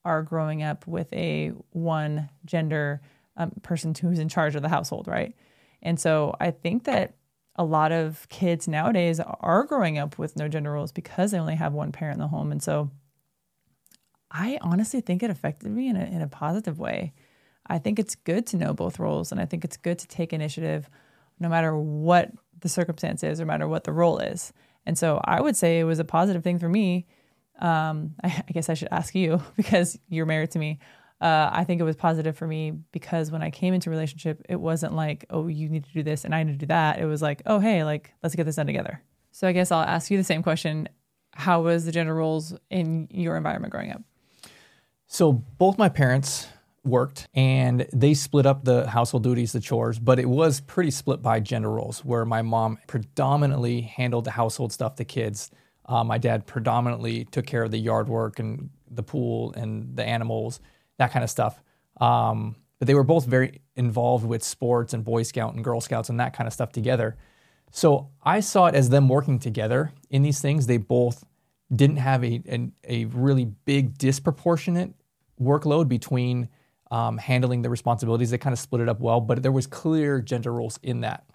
are 0.03 0.23
growing 0.23 0.63
up 0.63 0.87
with 0.87 1.13
a 1.13 1.49
one 1.73 2.29
gender 2.43 3.01
um, 3.35 3.51
person 3.61 3.93
who's 3.93 4.17
in 4.17 4.29
charge 4.29 4.55
of 4.55 4.63
the 4.63 4.69
household, 4.69 5.07
right? 5.07 5.35
And 5.81 5.99
so 5.99 6.35
I 6.39 6.51
think 6.51 6.85
that 6.85 7.15
a 7.55 7.63
lot 7.63 7.91
of 7.91 8.27
kids 8.29 8.67
nowadays 8.67 9.19
are 9.19 9.63
growing 9.63 9.97
up 9.97 10.17
with 10.17 10.35
no 10.35 10.47
gender 10.47 10.71
roles 10.71 10.91
because 10.91 11.31
they 11.31 11.39
only 11.39 11.55
have 11.55 11.73
one 11.73 11.91
parent 11.91 12.15
in 12.17 12.21
the 12.21 12.27
home. 12.27 12.51
And 12.51 12.61
so 12.61 12.91
I 14.29 14.59
honestly 14.61 15.01
think 15.01 15.23
it 15.23 15.29
affected 15.29 15.71
me 15.71 15.87
in 15.87 15.95
a, 15.95 16.03
in 16.05 16.21
a 16.21 16.27
positive 16.27 16.79
way. 16.79 17.13
I 17.65 17.79
think 17.79 17.99
it's 17.99 18.15
good 18.15 18.45
to 18.47 18.57
know 18.57 18.73
both 18.73 18.99
roles, 18.99 19.31
and 19.31 19.41
I 19.41 19.45
think 19.45 19.65
it's 19.65 19.77
good 19.77 19.99
to 19.99 20.07
take 20.07 20.31
initiative 20.33 20.89
no 21.39 21.49
matter 21.49 21.75
what 21.77 22.31
the 22.59 22.69
circumstance 22.69 23.23
is, 23.23 23.39
no 23.39 23.45
matter 23.45 23.67
what 23.67 23.83
the 23.83 23.91
role 23.91 24.19
is. 24.19 24.53
And 24.85 24.97
so 24.97 25.19
I 25.23 25.41
would 25.41 25.55
say 25.55 25.79
it 25.79 25.83
was 25.83 25.99
a 25.99 26.05
positive 26.05 26.43
thing 26.43 26.59
for 26.59 26.69
me. 26.69 27.07
Um, 27.59 28.15
I, 28.23 28.27
I 28.49 28.51
guess 28.51 28.69
I 28.69 28.73
should 28.73 28.87
ask 28.91 29.15
you 29.15 29.41
because 29.55 29.99
you're 30.09 30.25
married 30.25 30.51
to 30.51 30.59
me 30.59 30.79
uh, 31.19 31.49
I 31.51 31.63
think 31.63 31.81
it 31.81 31.83
was 31.83 31.95
positive 31.95 32.37
for 32.37 32.45
me 32.45 32.71
because 32.91 33.31
when 33.31 33.41
I 33.41 33.49
came 33.49 33.73
into 33.73 33.89
relationship, 33.89 34.41
it 34.47 34.59
wasn't 34.59 34.93
like, 34.93 35.25
oh, 35.29 35.47
you 35.47 35.67
need 35.67 35.83
to 35.85 35.91
do 35.91 36.03
this 36.03 36.25
and 36.25 36.35
I 36.35 36.43
need 36.43 36.53
to 36.53 36.57
do 36.57 36.67
that. 36.67 36.99
It 36.99 37.05
was 37.05 37.21
like, 37.21 37.41
oh, 37.45 37.59
hey, 37.59 37.83
like 37.83 38.13
let's 38.21 38.35
get 38.35 38.45
this 38.45 38.57
done 38.57 38.67
together. 38.67 39.01
So 39.31 39.47
I 39.47 39.51
guess 39.51 39.71
I'll 39.71 39.83
ask 39.83 40.11
you 40.11 40.17
the 40.17 40.23
same 40.23 40.43
question: 40.43 40.89
How 41.33 41.61
was 41.61 41.85
the 41.85 41.91
gender 41.91 42.15
roles 42.15 42.55
in 42.69 43.07
your 43.11 43.37
environment 43.37 43.71
growing 43.71 43.91
up? 43.91 44.01
So 45.07 45.31
both 45.31 45.77
my 45.77 45.89
parents 45.89 46.47
worked 46.83 47.27
and 47.33 47.87
they 47.93 48.13
split 48.13 48.45
up 48.45 48.63
the 48.63 48.87
household 48.89 49.23
duties, 49.23 49.51
the 49.51 49.59
chores, 49.59 49.99
but 49.99 50.19
it 50.19 50.27
was 50.27 50.61
pretty 50.61 50.91
split 50.91 51.21
by 51.21 51.39
gender 51.39 51.69
roles 51.69 52.03
where 52.03 52.25
my 52.25 52.41
mom 52.41 52.79
predominantly 52.87 53.81
handled 53.81 54.25
the 54.25 54.31
household 54.31 54.71
stuff, 54.71 54.95
the 54.95 55.05
kids. 55.05 55.51
Uh, 55.85 56.03
my 56.03 56.17
dad 56.17 56.45
predominantly 56.45 57.25
took 57.25 57.45
care 57.45 57.63
of 57.63 57.71
the 57.71 57.77
yard 57.77 58.09
work 58.09 58.39
and 58.39 58.69
the 58.89 59.03
pool 59.03 59.53
and 59.53 59.95
the 59.95 60.03
animals 60.03 60.59
that 60.97 61.11
kind 61.11 61.23
of 61.23 61.29
stuff. 61.29 61.61
Um, 61.99 62.55
but 62.79 62.87
they 62.87 62.93
were 62.93 63.03
both 63.03 63.25
very 63.25 63.61
involved 63.75 64.25
with 64.25 64.43
sports 64.43 64.93
and 64.93 65.03
Boy 65.03 65.23
Scout 65.23 65.53
and 65.53 65.63
Girl 65.63 65.81
Scouts 65.81 66.09
and 66.09 66.19
that 66.19 66.35
kind 66.35 66.47
of 66.47 66.53
stuff 66.53 66.71
together. 66.71 67.17
So 67.71 68.09
I 68.23 68.39
saw 68.39 68.67
it 68.67 68.75
as 68.75 68.89
them 68.89 69.09
working 69.09 69.39
together 69.39 69.91
in 70.09 70.21
these 70.21 70.39
things. 70.39 70.67
They 70.67 70.77
both 70.77 71.25
didn't 71.75 71.97
have 71.97 72.23
a, 72.23 72.41
a, 72.47 72.71
a 72.87 73.05
really 73.05 73.45
big 73.45 73.97
disproportionate 73.97 74.93
workload 75.41 75.87
between 75.87 76.49
um, 76.91 77.17
handling 77.17 77.61
the 77.61 77.69
responsibilities. 77.69 78.29
They 78.29 78.37
kind 78.37 78.53
of 78.53 78.59
split 78.59 78.81
it 78.81 78.89
up 78.89 78.99
well, 78.99 79.19
but 79.19 79.43
there 79.43 79.51
was 79.51 79.67
clear 79.67 80.21
gender 80.21 80.53
roles 80.53 80.79
in 80.81 81.01
that. 81.01 81.25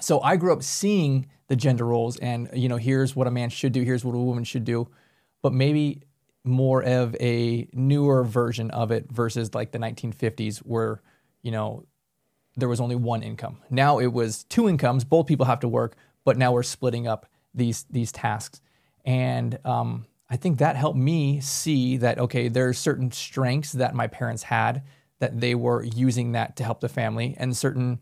So 0.00 0.20
I 0.20 0.36
grew 0.36 0.52
up 0.52 0.62
seeing 0.62 1.26
the 1.48 1.56
gender 1.56 1.86
roles 1.86 2.18
and, 2.18 2.50
you 2.52 2.68
know, 2.68 2.76
here's 2.76 3.16
what 3.16 3.26
a 3.26 3.30
man 3.30 3.48
should 3.48 3.72
do, 3.72 3.82
here's 3.82 4.04
what 4.04 4.14
a 4.14 4.18
woman 4.18 4.44
should 4.44 4.64
do. 4.64 4.88
But 5.42 5.54
maybe 5.54 6.02
more 6.46 6.82
of 6.82 7.14
a 7.20 7.68
newer 7.72 8.24
version 8.24 8.70
of 8.70 8.90
it 8.90 9.10
versus 9.10 9.54
like 9.54 9.72
the 9.72 9.78
1950s 9.78 10.58
where 10.58 11.02
you 11.42 11.50
know 11.50 11.84
there 12.56 12.68
was 12.68 12.80
only 12.80 12.96
one 12.96 13.22
income. 13.22 13.58
Now 13.68 13.98
it 13.98 14.12
was 14.12 14.44
two 14.44 14.68
incomes 14.68 15.04
both 15.04 15.26
people 15.26 15.46
have 15.46 15.60
to 15.60 15.68
work 15.68 15.96
but 16.24 16.36
now 16.36 16.52
we're 16.52 16.62
splitting 16.62 17.06
up 17.06 17.26
these 17.54 17.84
these 17.90 18.12
tasks. 18.12 18.60
And 19.04 19.58
um, 19.64 20.06
i 20.28 20.36
think 20.36 20.58
that 20.58 20.76
helped 20.76 20.98
me 20.98 21.40
see 21.40 21.96
that 21.96 22.18
okay 22.18 22.48
there 22.48 22.68
are 22.68 22.74
certain 22.74 23.10
strengths 23.10 23.72
that 23.72 23.94
my 23.94 24.06
parents 24.06 24.42
had 24.42 24.82
that 25.18 25.40
they 25.40 25.54
were 25.54 25.82
using 25.82 26.32
that 26.32 26.56
to 26.56 26.64
help 26.64 26.80
the 26.80 26.88
family 26.88 27.34
and 27.38 27.56
certain 27.56 27.98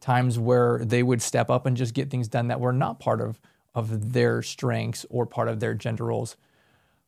times 0.00 0.38
where 0.38 0.84
they 0.84 1.02
would 1.02 1.22
step 1.22 1.50
up 1.50 1.66
and 1.66 1.76
just 1.76 1.94
get 1.94 2.10
things 2.10 2.28
done 2.28 2.48
that 2.48 2.60
were 2.60 2.72
not 2.72 2.98
part 2.98 3.20
of 3.20 3.40
of 3.74 4.12
their 4.12 4.42
strengths 4.42 5.04
or 5.10 5.26
part 5.26 5.48
of 5.48 5.60
their 5.60 5.74
gender 5.74 6.04
roles 6.04 6.36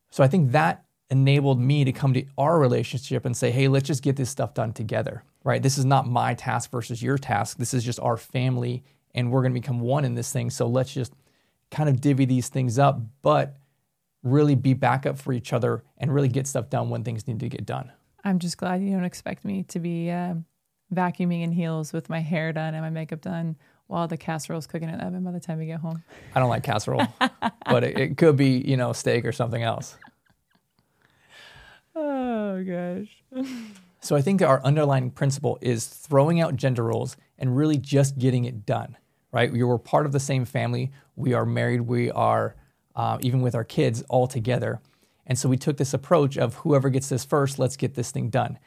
so 0.09 0.23
I 0.23 0.27
think 0.27 0.51
that 0.51 0.85
enabled 1.09 1.59
me 1.59 1.83
to 1.83 1.91
come 1.91 2.13
to 2.13 2.25
our 2.37 2.59
relationship 2.59 3.25
and 3.25 3.35
say, 3.35 3.51
hey, 3.51 3.67
let's 3.67 3.87
just 3.87 4.03
get 4.03 4.15
this 4.15 4.29
stuff 4.29 4.53
done 4.53 4.73
together, 4.73 5.23
right? 5.43 5.61
This 5.61 5.77
is 5.77 5.85
not 5.85 6.07
my 6.07 6.33
task 6.33 6.71
versus 6.71 7.01
your 7.01 7.17
task. 7.17 7.57
This 7.57 7.73
is 7.73 7.83
just 7.83 7.99
our 7.99 8.17
family, 8.17 8.83
and 9.15 9.31
we're 9.31 9.41
going 9.41 9.53
to 9.53 9.59
become 9.59 9.79
one 9.79 10.05
in 10.05 10.15
this 10.15 10.31
thing. 10.31 10.49
So 10.49 10.67
let's 10.67 10.93
just 10.93 11.13
kind 11.71 11.89
of 11.89 11.99
divvy 11.99 12.25
these 12.25 12.49
things 12.49 12.77
up, 12.77 13.01
but 13.21 13.57
really 14.23 14.55
be 14.55 14.73
backup 14.73 15.17
for 15.17 15.33
each 15.33 15.53
other 15.53 15.83
and 15.97 16.13
really 16.13 16.27
get 16.27 16.45
stuff 16.45 16.69
done 16.69 16.89
when 16.89 17.03
things 17.03 17.27
need 17.27 17.39
to 17.39 17.49
get 17.49 17.65
done. 17.65 17.91
I'm 18.23 18.39
just 18.39 18.57
glad 18.57 18.81
you 18.81 18.91
don't 18.91 19.05
expect 19.05 19.45
me 19.45 19.63
to 19.69 19.79
be 19.79 20.11
uh, 20.11 20.35
vacuuming 20.93 21.43
in 21.43 21.51
heels 21.51 21.93
with 21.93 22.09
my 22.09 22.19
hair 22.19 22.51
done 22.51 22.73
and 22.73 22.83
my 22.83 22.89
makeup 22.89 23.21
done 23.21 23.55
while 23.87 24.07
the 24.07 24.17
casserole's 24.17 24.67
cooking 24.67 24.89
in 24.89 24.97
the 24.97 25.05
oven 25.05 25.23
by 25.23 25.31
the 25.31 25.39
time 25.39 25.57
we 25.57 25.65
get 25.65 25.79
home. 25.79 26.03
I 26.35 26.39
don't 26.39 26.49
like 26.49 26.63
casserole, 26.63 27.07
but 27.65 27.83
it, 27.83 27.97
it 27.97 28.17
could 28.17 28.37
be, 28.37 28.59
you 28.59 28.77
know, 28.77 28.93
steak 28.93 29.25
or 29.25 29.31
something 29.31 29.63
else. 29.63 29.97
Oh 31.95 32.63
gosh. 32.63 33.45
so 33.99 34.15
I 34.15 34.21
think 34.21 34.41
our 34.41 34.63
underlying 34.63 35.11
principle 35.11 35.57
is 35.59 35.85
throwing 35.85 36.39
out 36.39 36.55
gender 36.55 36.83
roles 36.83 37.17
and 37.37 37.57
really 37.57 37.77
just 37.77 38.17
getting 38.17 38.45
it 38.45 38.65
done, 38.65 38.95
right? 39.33 39.51
We 39.51 39.63
were 39.63 39.77
part 39.77 40.05
of 40.05 40.13
the 40.13 40.19
same 40.19 40.45
family. 40.45 40.91
We 41.17 41.33
are 41.33 41.45
married. 41.45 41.81
We 41.81 42.09
are 42.11 42.55
uh, 42.95 43.17
even 43.21 43.41
with 43.41 43.53
our 43.53 43.63
kids 43.65 44.03
all 44.07 44.27
together. 44.27 44.79
And 45.25 45.37
so 45.37 45.49
we 45.49 45.57
took 45.57 45.77
this 45.77 45.93
approach 45.93 46.37
of 46.37 46.55
whoever 46.55 46.89
gets 46.89 47.09
this 47.09 47.25
first, 47.25 47.59
let's 47.59 47.75
get 47.75 47.95
this 47.95 48.11
thing 48.11 48.29
done. 48.29 48.59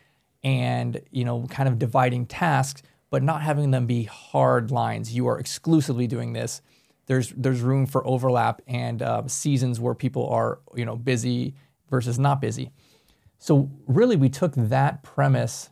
And, 0.45 1.01
you 1.11 1.25
know, 1.25 1.47
kind 1.49 1.69
of 1.69 1.79
dividing 1.79 2.27
tasks, 2.27 2.83
but 3.11 3.23
not 3.23 3.43
having 3.43 3.71
them 3.71 3.87
be 3.87 4.05
hard 4.05 4.71
lines. 4.71 5.15
You 5.15 5.29
are 5.29 5.39
exclusively 5.39 6.07
doing 6.07 6.33
this. 6.33 6.63
There's, 7.07 7.31
there's 7.37 7.61
room 7.61 7.87
for 7.87 8.07
overlap 8.07 8.63
and 8.67 9.03
uh, 9.03 9.27
seasons 9.29 9.79
where 9.79 9.95
people 9.95 10.29
are, 10.29 10.61
you 10.75 10.85
know, 10.85 10.97
busy 10.97 11.55
versus 11.91 12.19
not 12.19 12.41
busy. 12.41 12.71
So 13.39 13.71
really, 13.87 14.17
we 14.17 14.29
took 14.29 14.55
that 14.55 15.03
premise 15.03 15.71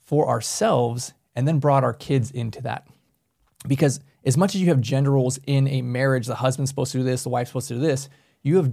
for 0.00 0.28
ourselves 0.28 1.14
and 1.34 1.46
then 1.46 1.58
brought 1.58 1.84
our 1.84 1.92
kids 1.92 2.30
into 2.30 2.62
that. 2.62 2.86
Because 3.66 4.00
as 4.24 4.36
much 4.36 4.54
as 4.54 4.60
you 4.60 4.68
have 4.68 4.80
gender 4.80 5.12
roles 5.12 5.38
in 5.46 5.68
a 5.68 5.82
marriage, 5.82 6.26
the 6.26 6.36
husband's 6.36 6.70
supposed 6.70 6.92
to 6.92 6.98
do 6.98 7.04
this, 7.04 7.22
the 7.22 7.28
wife's 7.28 7.50
supposed 7.50 7.68
to 7.68 7.74
do 7.74 7.80
this, 7.80 8.08
you 8.42 8.56
have 8.56 8.72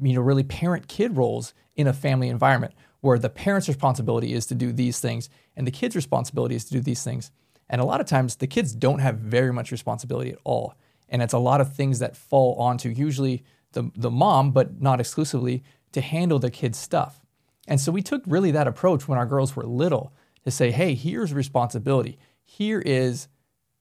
you 0.00 0.14
know 0.14 0.20
really 0.20 0.44
parent 0.44 0.88
kid 0.88 1.16
roles 1.16 1.54
in 1.76 1.86
a 1.86 1.92
family 1.92 2.28
environment 2.28 2.74
where 3.00 3.18
the 3.18 3.30
parent's 3.30 3.68
responsibility 3.68 4.32
is 4.32 4.46
to 4.46 4.54
do 4.54 4.72
these 4.72 5.00
things 5.00 5.30
and 5.56 5.66
the 5.66 5.72
kid's 5.72 5.96
responsibility 5.96 6.54
is 6.54 6.64
to 6.64 6.72
do 6.72 6.80
these 6.80 7.02
things. 7.02 7.30
And 7.68 7.80
a 7.80 7.84
lot 7.84 8.00
of 8.00 8.06
times 8.06 8.36
the 8.36 8.46
kids 8.46 8.74
don't 8.74 9.00
have 9.00 9.18
very 9.18 9.52
much 9.52 9.70
responsibility 9.70 10.30
at 10.32 10.38
all. 10.44 10.74
And 11.08 11.22
it's 11.22 11.34
a 11.34 11.38
lot 11.38 11.60
of 11.60 11.74
things 11.74 11.98
that 11.98 12.16
fall 12.16 12.54
onto 12.54 12.88
usually 12.88 13.44
the, 13.72 13.90
the 13.94 14.10
mom, 14.10 14.52
but 14.52 14.80
not 14.80 15.00
exclusively, 15.00 15.62
to 15.92 16.00
handle 16.00 16.38
the 16.38 16.50
kids' 16.50 16.78
stuff. 16.78 17.20
And 17.66 17.80
so 17.80 17.92
we 17.92 18.02
took 18.02 18.22
really 18.26 18.50
that 18.52 18.66
approach 18.66 19.06
when 19.06 19.18
our 19.18 19.26
girls 19.26 19.54
were 19.54 19.64
little 19.64 20.12
to 20.44 20.50
say, 20.50 20.70
hey, 20.70 20.94
here's 20.94 21.32
responsibility. 21.34 22.18
Here 22.42 22.80
is 22.80 23.28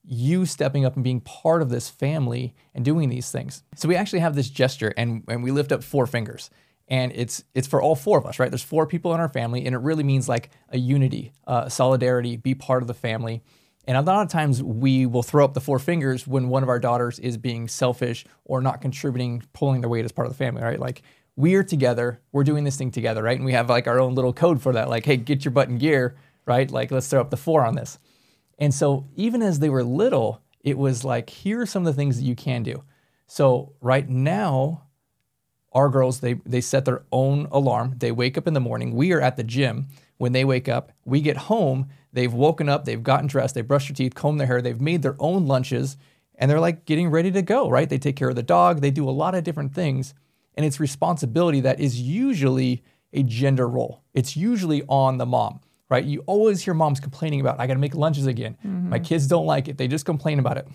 you 0.04 0.46
stepping 0.46 0.86
up 0.86 0.96
and 0.96 1.04
being 1.04 1.22
part 1.22 1.62
of 1.62 1.70
this 1.70 1.90
family 1.90 2.54
and 2.74 2.84
doing 2.84 3.10
these 3.10 3.32
things. 3.32 3.64
So 3.76 3.88
we 3.88 3.96
actually 3.96 4.20
have 4.20 4.36
this 4.36 4.50
gesture 4.50 4.94
and, 4.98 5.24
and 5.28 5.44
we 5.44 5.52
lift 5.52 5.72
up 5.72 5.84
four 5.84 6.08
fingers. 6.08 6.50
And 6.88 7.12
it's 7.14 7.44
it's 7.54 7.68
for 7.68 7.82
all 7.82 7.96
four 7.96 8.18
of 8.18 8.26
us, 8.26 8.40
right? 8.40 8.50
There's 8.50 8.64
four 8.64 8.88
people 8.88 9.14
in 9.14 9.20
our 9.20 9.28
family, 9.28 9.66
and 9.66 9.76
it 9.76 9.80
really 9.80 10.04
means 10.04 10.30
like 10.30 10.50
a 10.70 10.78
unity, 10.78 11.34
uh, 11.46 11.68
solidarity, 11.68 12.38
be 12.38 12.56
part 12.56 12.82
of 12.82 12.88
the 12.88 12.94
family. 12.94 13.42
And 13.88 13.96
a 13.96 14.02
lot 14.02 14.22
of 14.22 14.30
times 14.30 14.62
we 14.62 15.06
will 15.06 15.24
throw 15.24 15.46
up 15.46 15.54
the 15.54 15.62
four 15.62 15.80
fingers 15.80 16.28
when 16.28 16.50
one 16.50 16.62
of 16.62 16.70
our 16.70 16.80
daughters 16.80 17.20
is 17.20 17.38
being 17.38 17.70
selfish 17.70 18.26
or 18.44 18.62
not 18.62 18.82
contributing, 18.82 19.44
pulling 19.54 19.82
their 19.82 19.90
weight 19.90 20.04
as 20.04 20.12
part 20.12 20.28
of 20.28 20.34
the 20.34 20.38
family, 20.38 20.62
right? 20.62 20.80
Like 20.80 21.04
we're 21.38 21.64
together, 21.64 22.20
we're 22.34 22.44
doing 22.44 22.66
this 22.66 22.76
thing 22.76 22.92
together, 22.92 23.24
right? 23.24 23.38
And 23.38 23.46
we 23.46 23.54
have 23.54 23.70
like 23.70 23.88
our 23.88 24.00
own 24.00 24.14
little 24.14 24.34
code 24.34 24.62
for 24.62 24.74
that, 24.74 24.90
like, 24.90 25.06
hey, 25.06 25.16
get 25.16 25.46
your 25.46 25.54
butt 25.54 25.70
in 25.70 25.78
gear, 25.78 26.18
right? 26.46 26.70
Like 26.70 26.92
let's 26.92 27.08
throw 27.08 27.22
up 27.22 27.30
the 27.30 27.38
four 27.38 27.66
on 27.66 27.76
this. 27.76 27.98
And 28.60 28.74
so 28.74 29.08
even 29.16 29.42
as 29.42 29.60
they 29.60 29.70
were 29.70 29.84
little, 29.84 30.42
it 30.62 30.78
was 30.78 31.06
like, 31.06 31.30
here 31.30 31.62
are 31.62 31.66
some 31.66 31.86
of 31.86 31.96
the 31.96 31.98
things 31.98 32.18
that 32.18 32.26
you 32.26 32.36
can 32.36 32.64
do. 32.64 32.84
So 33.28 33.74
right 33.80 34.08
now, 34.10 34.87
our 35.74 35.90
girls, 35.90 36.20
they, 36.20 36.36
they 36.46 36.62
set 36.62 36.86
their 36.86 37.04
own 37.12 37.48
alarm. 37.52 37.96
They 37.98 38.12
wake 38.12 38.38
up 38.38 38.48
in 38.48 38.54
the 38.54 38.60
morning. 38.60 38.94
We 38.94 39.12
are 39.14 39.22
at 39.22 39.38
the 39.38 39.44
gym. 39.44 39.88
When 40.18 40.32
they 40.32 40.46
wake 40.46 40.68
up, 40.68 40.92
we 41.06 41.22
get 41.22 41.38
home. 41.38 41.90
They've 42.14 42.34
woken 42.34 42.68
up, 42.68 42.86
they've 42.86 43.04
gotten 43.04 43.28
dressed, 43.28 43.54
they've 43.54 43.68
brushed 43.68 43.90
their 43.90 43.96
teeth, 43.96 44.16
combed 44.16 44.40
their 44.40 44.48
hair, 44.48 44.62
they've 44.62 44.82
made 44.82 45.04
their 45.04 45.16
own 45.20 45.46
lunches, 45.46 45.98
and 46.36 46.50
they're 46.50 46.60
like 46.60 46.86
getting 46.86 47.10
ready 47.10 47.30
to 47.32 47.44
go, 47.44 47.70
right? 47.70 47.88
They 47.88 48.00
take 48.00 48.16
care 48.16 48.30
of 48.30 48.36
the 48.36 48.42
dog, 48.42 48.82
they 48.82 48.90
do 48.90 49.08
a 49.08 49.12
lot 49.12 49.36
of 49.36 49.44
different 49.44 49.76
things. 49.76 50.16
And 50.56 50.66
it's 50.66 50.80
responsibility 50.80 51.60
that 51.60 51.80
is 51.80 52.02
usually 52.02 52.84
a 53.14 53.22
gender 53.22 53.68
role. 53.68 54.02
It's 54.16 54.36
usually 54.36 54.82
on 54.88 55.20
the 55.20 55.28
mom 55.28 55.60
right? 55.90 56.04
You 56.04 56.24
always 56.26 56.64
hear 56.64 56.74
moms 56.74 57.00
complaining 57.00 57.40
about, 57.40 57.60
I 57.60 57.68
got 57.68 57.74
to 57.74 57.80
make 57.80 57.96
lunches 57.96 58.28
again. 58.28 58.58
Mm-hmm. 58.66 58.90
My 58.90 59.00
kids 59.00 59.28
don't 59.28 59.46
like 59.46 59.68
it. 59.68 59.78
They 59.78 59.88
just 59.88 60.06
complain 60.06 60.40
about 60.40 60.58
it. 60.58 60.68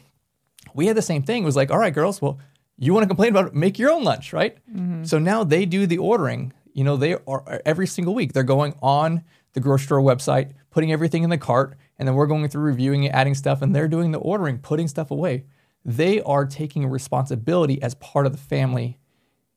We 0.74 0.86
had 0.86 0.96
the 0.96 1.02
same 1.02 1.22
thing. 1.22 1.42
It 1.42 1.46
was 1.46 1.56
like, 1.56 1.70
all 1.70 1.78
right, 1.78 1.92
girls, 1.92 2.22
well, 2.22 2.38
you 2.78 2.92
want 2.94 3.04
to 3.04 3.08
complain 3.08 3.30
about 3.30 3.46
it, 3.48 3.54
make 3.54 3.78
your 3.78 3.90
own 3.90 4.04
lunch, 4.04 4.32
right? 4.32 4.56
Mm-hmm. 4.70 5.04
So 5.04 5.18
now 5.18 5.44
they 5.44 5.66
do 5.66 5.86
the 5.86 5.98
ordering. 5.98 6.52
You 6.72 6.84
know, 6.84 6.96
they 6.96 7.16
are 7.26 7.60
every 7.66 7.86
single 7.86 8.14
week. 8.14 8.32
They're 8.32 8.42
going 8.42 8.74
on 8.82 9.24
the 9.52 9.60
grocery 9.60 9.84
store 9.84 10.00
website, 10.00 10.52
putting 10.70 10.92
everything 10.92 11.22
in 11.22 11.30
the 11.30 11.38
cart, 11.38 11.76
and 11.98 12.08
then 12.08 12.14
we're 12.14 12.26
going 12.26 12.48
through 12.48 12.62
reviewing 12.62 13.04
it, 13.04 13.12
adding 13.12 13.34
stuff, 13.34 13.60
and 13.62 13.76
they're 13.76 13.88
doing 13.88 14.10
the 14.10 14.18
ordering, 14.18 14.58
putting 14.58 14.88
stuff 14.88 15.10
away. 15.10 15.44
They 15.84 16.20
are 16.22 16.46
taking 16.46 16.86
responsibility 16.86 17.82
as 17.82 17.94
part 17.96 18.26
of 18.26 18.32
the 18.32 18.38
family. 18.38 18.98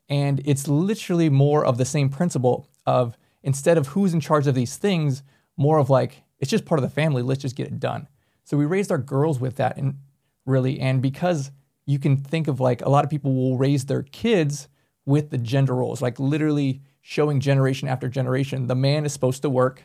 And 0.10 0.42
it's 0.46 0.68
literally 0.68 1.30
more 1.30 1.66
of 1.66 1.78
the 1.78 1.86
same 1.86 2.10
principle 2.10 2.68
of 2.86 3.18
instead 3.42 3.78
of 3.78 3.88
who's 3.88 4.14
in 4.14 4.20
charge 4.20 4.48
of 4.48 4.56
these 4.56 4.76
things, 4.78 5.24
more 5.56 5.78
of 5.78 5.90
like, 5.90 6.24
it's 6.40 6.52
just 6.52 6.66
part 6.66 6.80
of 6.80 6.84
the 6.84 6.94
family, 6.94 7.22
let's 7.22 7.42
just 7.42 7.56
get 7.56 7.68
it 7.68 7.80
done. 7.80 8.08
So 8.44 8.58
we 8.58 8.66
raised 8.66 8.92
our 8.92 8.98
girls 8.98 9.40
with 9.40 9.56
that 9.56 9.78
and 9.78 10.00
really, 10.46 10.80
and 10.80 11.02
because 11.02 11.52
you 11.86 12.00
can 12.00 12.18
think 12.18 12.48
of 12.48 12.60
like 12.60 12.82
a 12.82 12.90
lot 12.90 13.04
of 13.04 13.10
people 13.10 13.34
will 13.34 13.58
raise 13.58 13.86
their 13.86 14.04
kids 14.04 14.68
with 15.06 15.30
the 15.30 15.38
gender 15.38 15.76
roles, 15.76 16.02
like 16.02 16.20
literally 16.20 16.82
showing 17.02 17.40
generation 17.40 17.88
after 17.88 18.08
generation. 18.10 18.68
The 18.68 18.76
man 18.76 19.06
is 19.06 19.14
supposed 19.14 19.42
to 19.44 19.50
work, 19.50 19.84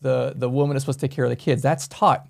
the, 0.00 0.34
the 0.36 0.50
woman 0.50 0.76
is 0.76 0.82
supposed 0.82 1.00
to 1.00 1.08
take 1.08 1.16
care 1.16 1.24
of 1.24 1.30
the 1.30 1.36
kids. 1.36 1.62
That's 1.62 1.88
taught. 1.88 2.26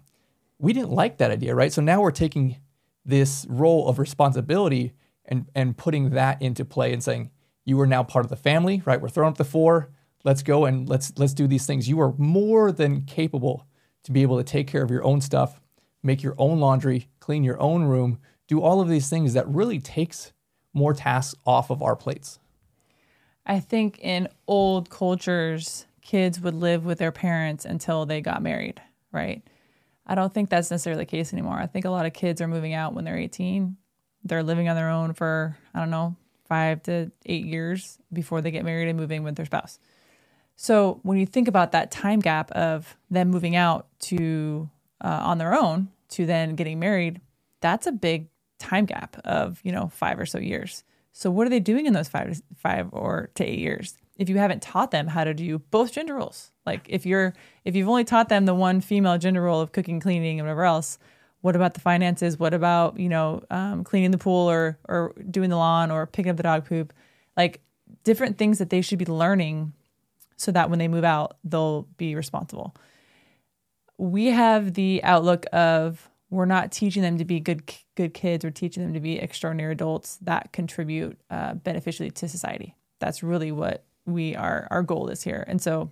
We 0.58 0.72
didn't 0.72 0.92
like 0.92 1.18
that 1.18 1.32
idea, 1.32 1.54
right? 1.54 1.72
So 1.72 1.82
now 1.82 2.00
we're 2.00 2.12
taking 2.12 2.58
this 3.04 3.44
role 3.48 3.88
of 3.88 3.98
responsibility 3.98 4.94
and, 5.24 5.50
and 5.54 5.76
putting 5.76 6.10
that 6.10 6.40
into 6.40 6.64
play 6.64 6.92
and 6.92 7.02
saying, 7.02 7.30
you 7.64 7.80
are 7.80 7.86
now 7.86 8.04
part 8.04 8.24
of 8.24 8.30
the 8.30 8.36
family, 8.36 8.82
right? 8.84 9.00
We're 9.00 9.08
throwing 9.08 9.32
up 9.32 9.38
the 9.38 9.44
four 9.44 9.90
let's 10.24 10.42
go 10.42 10.64
and 10.64 10.88
let's 10.88 11.12
let's 11.18 11.34
do 11.34 11.46
these 11.46 11.66
things. 11.66 11.88
You 11.88 12.00
are 12.00 12.14
more 12.16 12.72
than 12.72 13.02
capable 13.02 13.66
to 14.02 14.12
be 14.12 14.22
able 14.22 14.38
to 14.38 14.44
take 14.44 14.66
care 14.66 14.82
of 14.82 14.90
your 14.90 15.04
own 15.04 15.20
stuff, 15.20 15.60
make 16.02 16.22
your 16.22 16.34
own 16.38 16.58
laundry, 16.58 17.08
clean 17.20 17.44
your 17.44 17.60
own 17.60 17.84
room, 17.84 18.18
do 18.48 18.60
all 18.60 18.80
of 18.80 18.88
these 18.88 19.08
things 19.08 19.34
that 19.34 19.48
really 19.48 19.78
takes 19.78 20.32
more 20.72 20.92
tasks 20.92 21.34
off 21.46 21.70
of 21.70 21.82
our 21.82 21.96
plates. 21.96 22.38
I 23.46 23.60
think 23.60 23.98
in 24.00 24.28
old 24.46 24.90
cultures, 24.90 25.86
kids 26.02 26.40
would 26.40 26.54
live 26.54 26.84
with 26.84 26.98
their 26.98 27.12
parents 27.12 27.64
until 27.64 28.06
they 28.06 28.20
got 28.20 28.42
married, 28.42 28.80
right? 29.12 29.42
I 30.06 30.14
don't 30.14 30.32
think 30.32 30.50
that's 30.50 30.70
necessarily 30.70 31.02
the 31.02 31.10
case 31.10 31.32
anymore. 31.32 31.58
I 31.58 31.66
think 31.66 31.84
a 31.84 31.90
lot 31.90 32.06
of 32.06 32.12
kids 32.12 32.40
are 32.40 32.48
moving 32.48 32.74
out 32.74 32.94
when 32.94 33.04
they're 33.04 33.16
18. 33.16 33.76
They're 34.24 34.42
living 34.42 34.68
on 34.68 34.76
their 34.76 34.90
own 34.90 35.14
for, 35.14 35.56
I 35.74 35.80
don't 35.80 35.90
know, 35.90 36.16
five 36.46 36.82
to 36.84 37.10
eight 37.26 37.44
years 37.44 37.98
before 38.12 38.40
they 38.40 38.50
get 38.50 38.64
married 38.64 38.88
and 38.88 38.98
moving 38.98 39.22
with 39.22 39.36
their 39.36 39.46
spouse. 39.46 39.78
So 40.56 41.00
when 41.02 41.18
you 41.18 41.26
think 41.26 41.48
about 41.48 41.72
that 41.72 41.90
time 41.90 42.20
gap 42.20 42.50
of 42.52 42.96
them 43.10 43.30
moving 43.30 43.56
out 43.56 43.86
to 44.00 44.68
uh, 45.00 45.20
on 45.22 45.38
their 45.38 45.54
own 45.54 45.88
to 46.10 46.26
then 46.26 46.54
getting 46.54 46.78
married, 46.78 47.20
that's 47.60 47.86
a 47.86 47.92
big 47.92 48.28
time 48.64 48.86
gap 48.86 49.16
of 49.24 49.60
you 49.62 49.72
know 49.72 49.88
five 49.88 50.18
or 50.18 50.26
so 50.26 50.38
years. 50.38 50.84
So 51.12 51.30
what 51.30 51.46
are 51.46 51.50
they 51.50 51.60
doing 51.60 51.86
in 51.86 51.92
those 51.92 52.08
five 52.08 52.40
five 52.56 52.88
or 52.92 53.30
to 53.36 53.44
eight 53.44 53.58
years? 53.58 53.96
If 54.16 54.28
you 54.28 54.38
haven't 54.38 54.62
taught 54.62 54.90
them 54.90 55.08
how 55.08 55.24
to 55.24 55.34
do 55.34 55.58
both 55.58 55.92
gender 55.92 56.14
roles, 56.14 56.50
like 56.66 56.86
if 56.88 57.04
you're 57.06 57.34
if 57.64 57.76
you've 57.76 57.88
only 57.88 58.04
taught 58.04 58.28
them 58.28 58.46
the 58.46 58.54
one 58.54 58.80
female 58.80 59.18
gender 59.18 59.42
role 59.42 59.60
of 59.60 59.72
cooking, 59.72 60.00
cleaning, 60.00 60.40
and 60.40 60.46
whatever 60.46 60.64
else, 60.64 60.98
what 61.40 61.56
about 61.56 61.74
the 61.74 61.80
finances? 61.80 62.38
What 62.38 62.54
about 62.54 62.98
you 62.98 63.08
know 63.08 63.42
um, 63.50 63.84
cleaning 63.84 64.10
the 64.10 64.18
pool 64.18 64.50
or 64.50 64.78
or 64.88 65.14
doing 65.30 65.50
the 65.50 65.56
lawn 65.56 65.90
or 65.90 66.06
picking 66.06 66.30
up 66.30 66.36
the 66.36 66.42
dog 66.42 66.64
poop? 66.64 66.92
Like 67.36 67.60
different 68.04 68.38
things 68.38 68.58
that 68.58 68.70
they 68.70 68.80
should 68.80 68.98
be 68.98 69.04
learning 69.04 69.72
so 70.36 70.52
that 70.52 70.70
when 70.70 70.78
they 70.78 70.88
move 70.88 71.04
out, 71.04 71.36
they'll 71.44 71.82
be 71.96 72.14
responsible. 72.14 72.74
We 73.98 74.26
have 74.26 74.74
the 74.74 75.02
outlook 75.04 75.46
of 75.52 76.08
we're 76.30 76.46
not 76.46 76.72
teaching 76.72 77.02
them 77.02 77.18
to 77.18 77.24
be 77.24 77.40
good 77.40 77.62
good 77.96 78.14
kids. 78.14 78.44
We're 78.44 78.50
teaching 78.50 78.82
them 78.82 78.94
to 78.94 79.00
be 79.00 79.18
extraordinary 79.18 79.72
adults 79.72 80.18
that 80.22 80.52
contribute 80.52 81.18
uh, 81.30 81.54
beneficially 81.54 82.10
to 82.12 82.28
society. 82.28 82.74
That's 83.00 83.22
really 83.22 83.52
what 83.52 83.84
we 84.06 84.34
are. 84.34 84.66
Our 84.70 84.82
goal 84.82 85.08
is 85.08 85.22
here, 85.22 85.44
and 85.46 85.60
so 85.60 85.90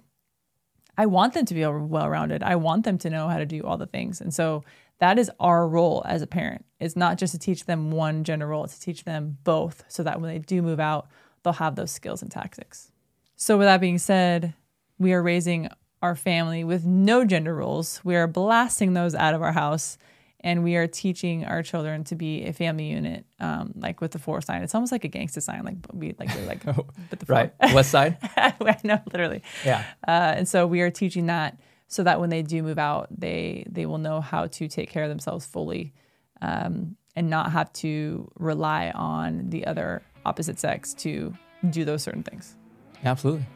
I 0.96 1.06
want 1.06 1.34
them 1.34 1.46
to 1.46 1.54
be 1.54 1.66
well 1.66 2.08
rounded. 2.08 2.42
I 2.42 2.56
want 2.56 2.84
them 2.84 2.98
to 2.98 3.10
know 3.10 3.28
how 3.28 3.38
to 3.38 3.46
do 3.46 3.62
all 3.62 3.76
the 3.76 3.86
things, 3.86 4.20
and 4.20 4.32
so 4.32 4.64
that 4.98 5.18
is 5.18 5.30
our 5.40 5.66
role 5.66 6.02
as 6.06 6.22
a 6.22 6.26
parent. 6.26 6.64
It's 6.80 6.96
not 6.96 7.18
just 7.18 7.32
to 7.32 7.38
teach 7.38 7.64
them 7.66 7.90
one 7.90 8.24
gender 8.24 8.46
role; 8.46 8.64
it's 8.64 8.78
to 8.78 8.84
teach 8.84 9.04
them 9.04 9.38
both, 9.44 9.84
so 9.88 10.02
that 10.02 10.20
when 10.20 10.30
they 10.30 10.38
do 10.38 10.62
move 10.62 10.80
out, 10.80 11.08
they'll 11.42 11.54
have 11.54 11.76
those 11.76 11.90
skills 11.90 12.22
and 12.22 12.30
tactics. 12.30 12.90
So, 13.36 13.58
with 13.58 13.66
that 13.66 13.80
being 13.80 13.98
said, 13.98 14.54
we 14.98 15.12
are 15.12 15.22
raising 15.22 15.68
our 16.02 16.16
family 16.16 16.64
with 16.64 16.84
no 16.84 17.24
gender 17.24 17.54
roles. 17.54 18.00
We 18.04 18.16
are 18.16 18.26
blasting 18.26 18.94
those 18.94 19.14
out 19.14 19.34
of 19.34 19.42
our 19.42 19.52
house 19.52 19.98
and 20.44 20.64
we 20.64 20.76
are 20.76 20.86
teaching 20.86 21.44
our 21.44 21.62
children 21.62 22.04
to 22.04 22.16
be 22.16 22.44
a 22.44 22.52
family 22.52 22.86
unit, 22.86 23.24
um, 23.38 23.72
like 23.76 24.00
with 24.00 24.10
the 24.10 24.18
four 24.18 24.40
sign. 24.40 24.62
It's 24.62 24.74
almost 24.74 24.92
like 24.92 25.04
a 25.04 25.08
gangster 25.08 25.40
sign, 25.40 25.64
like 25.64 25.76
we 25.92 26.14
like 26.18 26.34
we're 26.34 26.46
like 26.46 26.64
with 27.10 27.20
the 27.20 27.26
right 27.26 27.52
west 27.72 27.90
side. 27.90 28.18
I 28.36 28.76
know, 28.82 29.00
literally. 29.12 29.42
Yeah. 29.64 29.84
Uh, 30.06 30.34
and 30.36 30.48
so 30.48 30.66
we 30.66 30.80
are 30.80 30.90
teaching 30.90 31.26
that 31.26 31.60
so 31.88 32.02
that 32.02 32.20
when 32.20 32.30
they 32.30 32.42
do 32.42 32.62
move 32.62 32.78
out, 32.78 33.08
they 33.10 33.64
they 33.68 33.86
will 33.86 33.98
know 33.98 34.20
how 34.20 34.46
to 34.46 34.68
take 34.68 34.90
care 34.90 35.04
of 35.04 35.08
themselves 35.08 35.46
fully, 35.46 35.92
um, 36.40 36.96
and 37.14 37.30
not 37.30 37.52
have 37.52 37.72
to 37.74 38.30
rely 38.36 38.90
on 38.90 39.50
the 39.50 39.66
other 39.66 40.02
opposite 40.24 40.58
sex 40.58 40.94
to 40.94 41.34
do 41.70 41.84
those 41.84 42.02
certain 42.02 42.22
things. 42.22 42.56
Absolutely. 43.04 43.46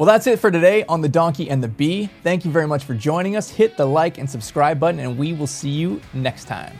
Well, 0.00 0.06
that's 0.06 0.26
it 0.26 0.38
for 0.38 0.50
today 0.50 0.82
on 0.88 1.02
The 1.02 1.10
Donkey 1.10 1.50
and 1.50 1.62
the 1.62 1.68
Bee. 1.68 2.08
Thank 2.22 2.46
you 2.46 2.50
very 2.50 2.66
much 2.66 2.84
for 2.84 2.94
joining 2.94 3.36
us. 3.36 3.50
Hit 3.50 3.76
the 3.76 3.84
like 3.84 4.16
and 4.16 4.30
subscribe 4.30 4.80
button, 4.80 4.98
and 4.98 5.18
we 5.18 5.34
will 5.34 5.46
see 5.46 5.68
you 5.68 6.00
next 6.14 6.46
time. 6.46 6.74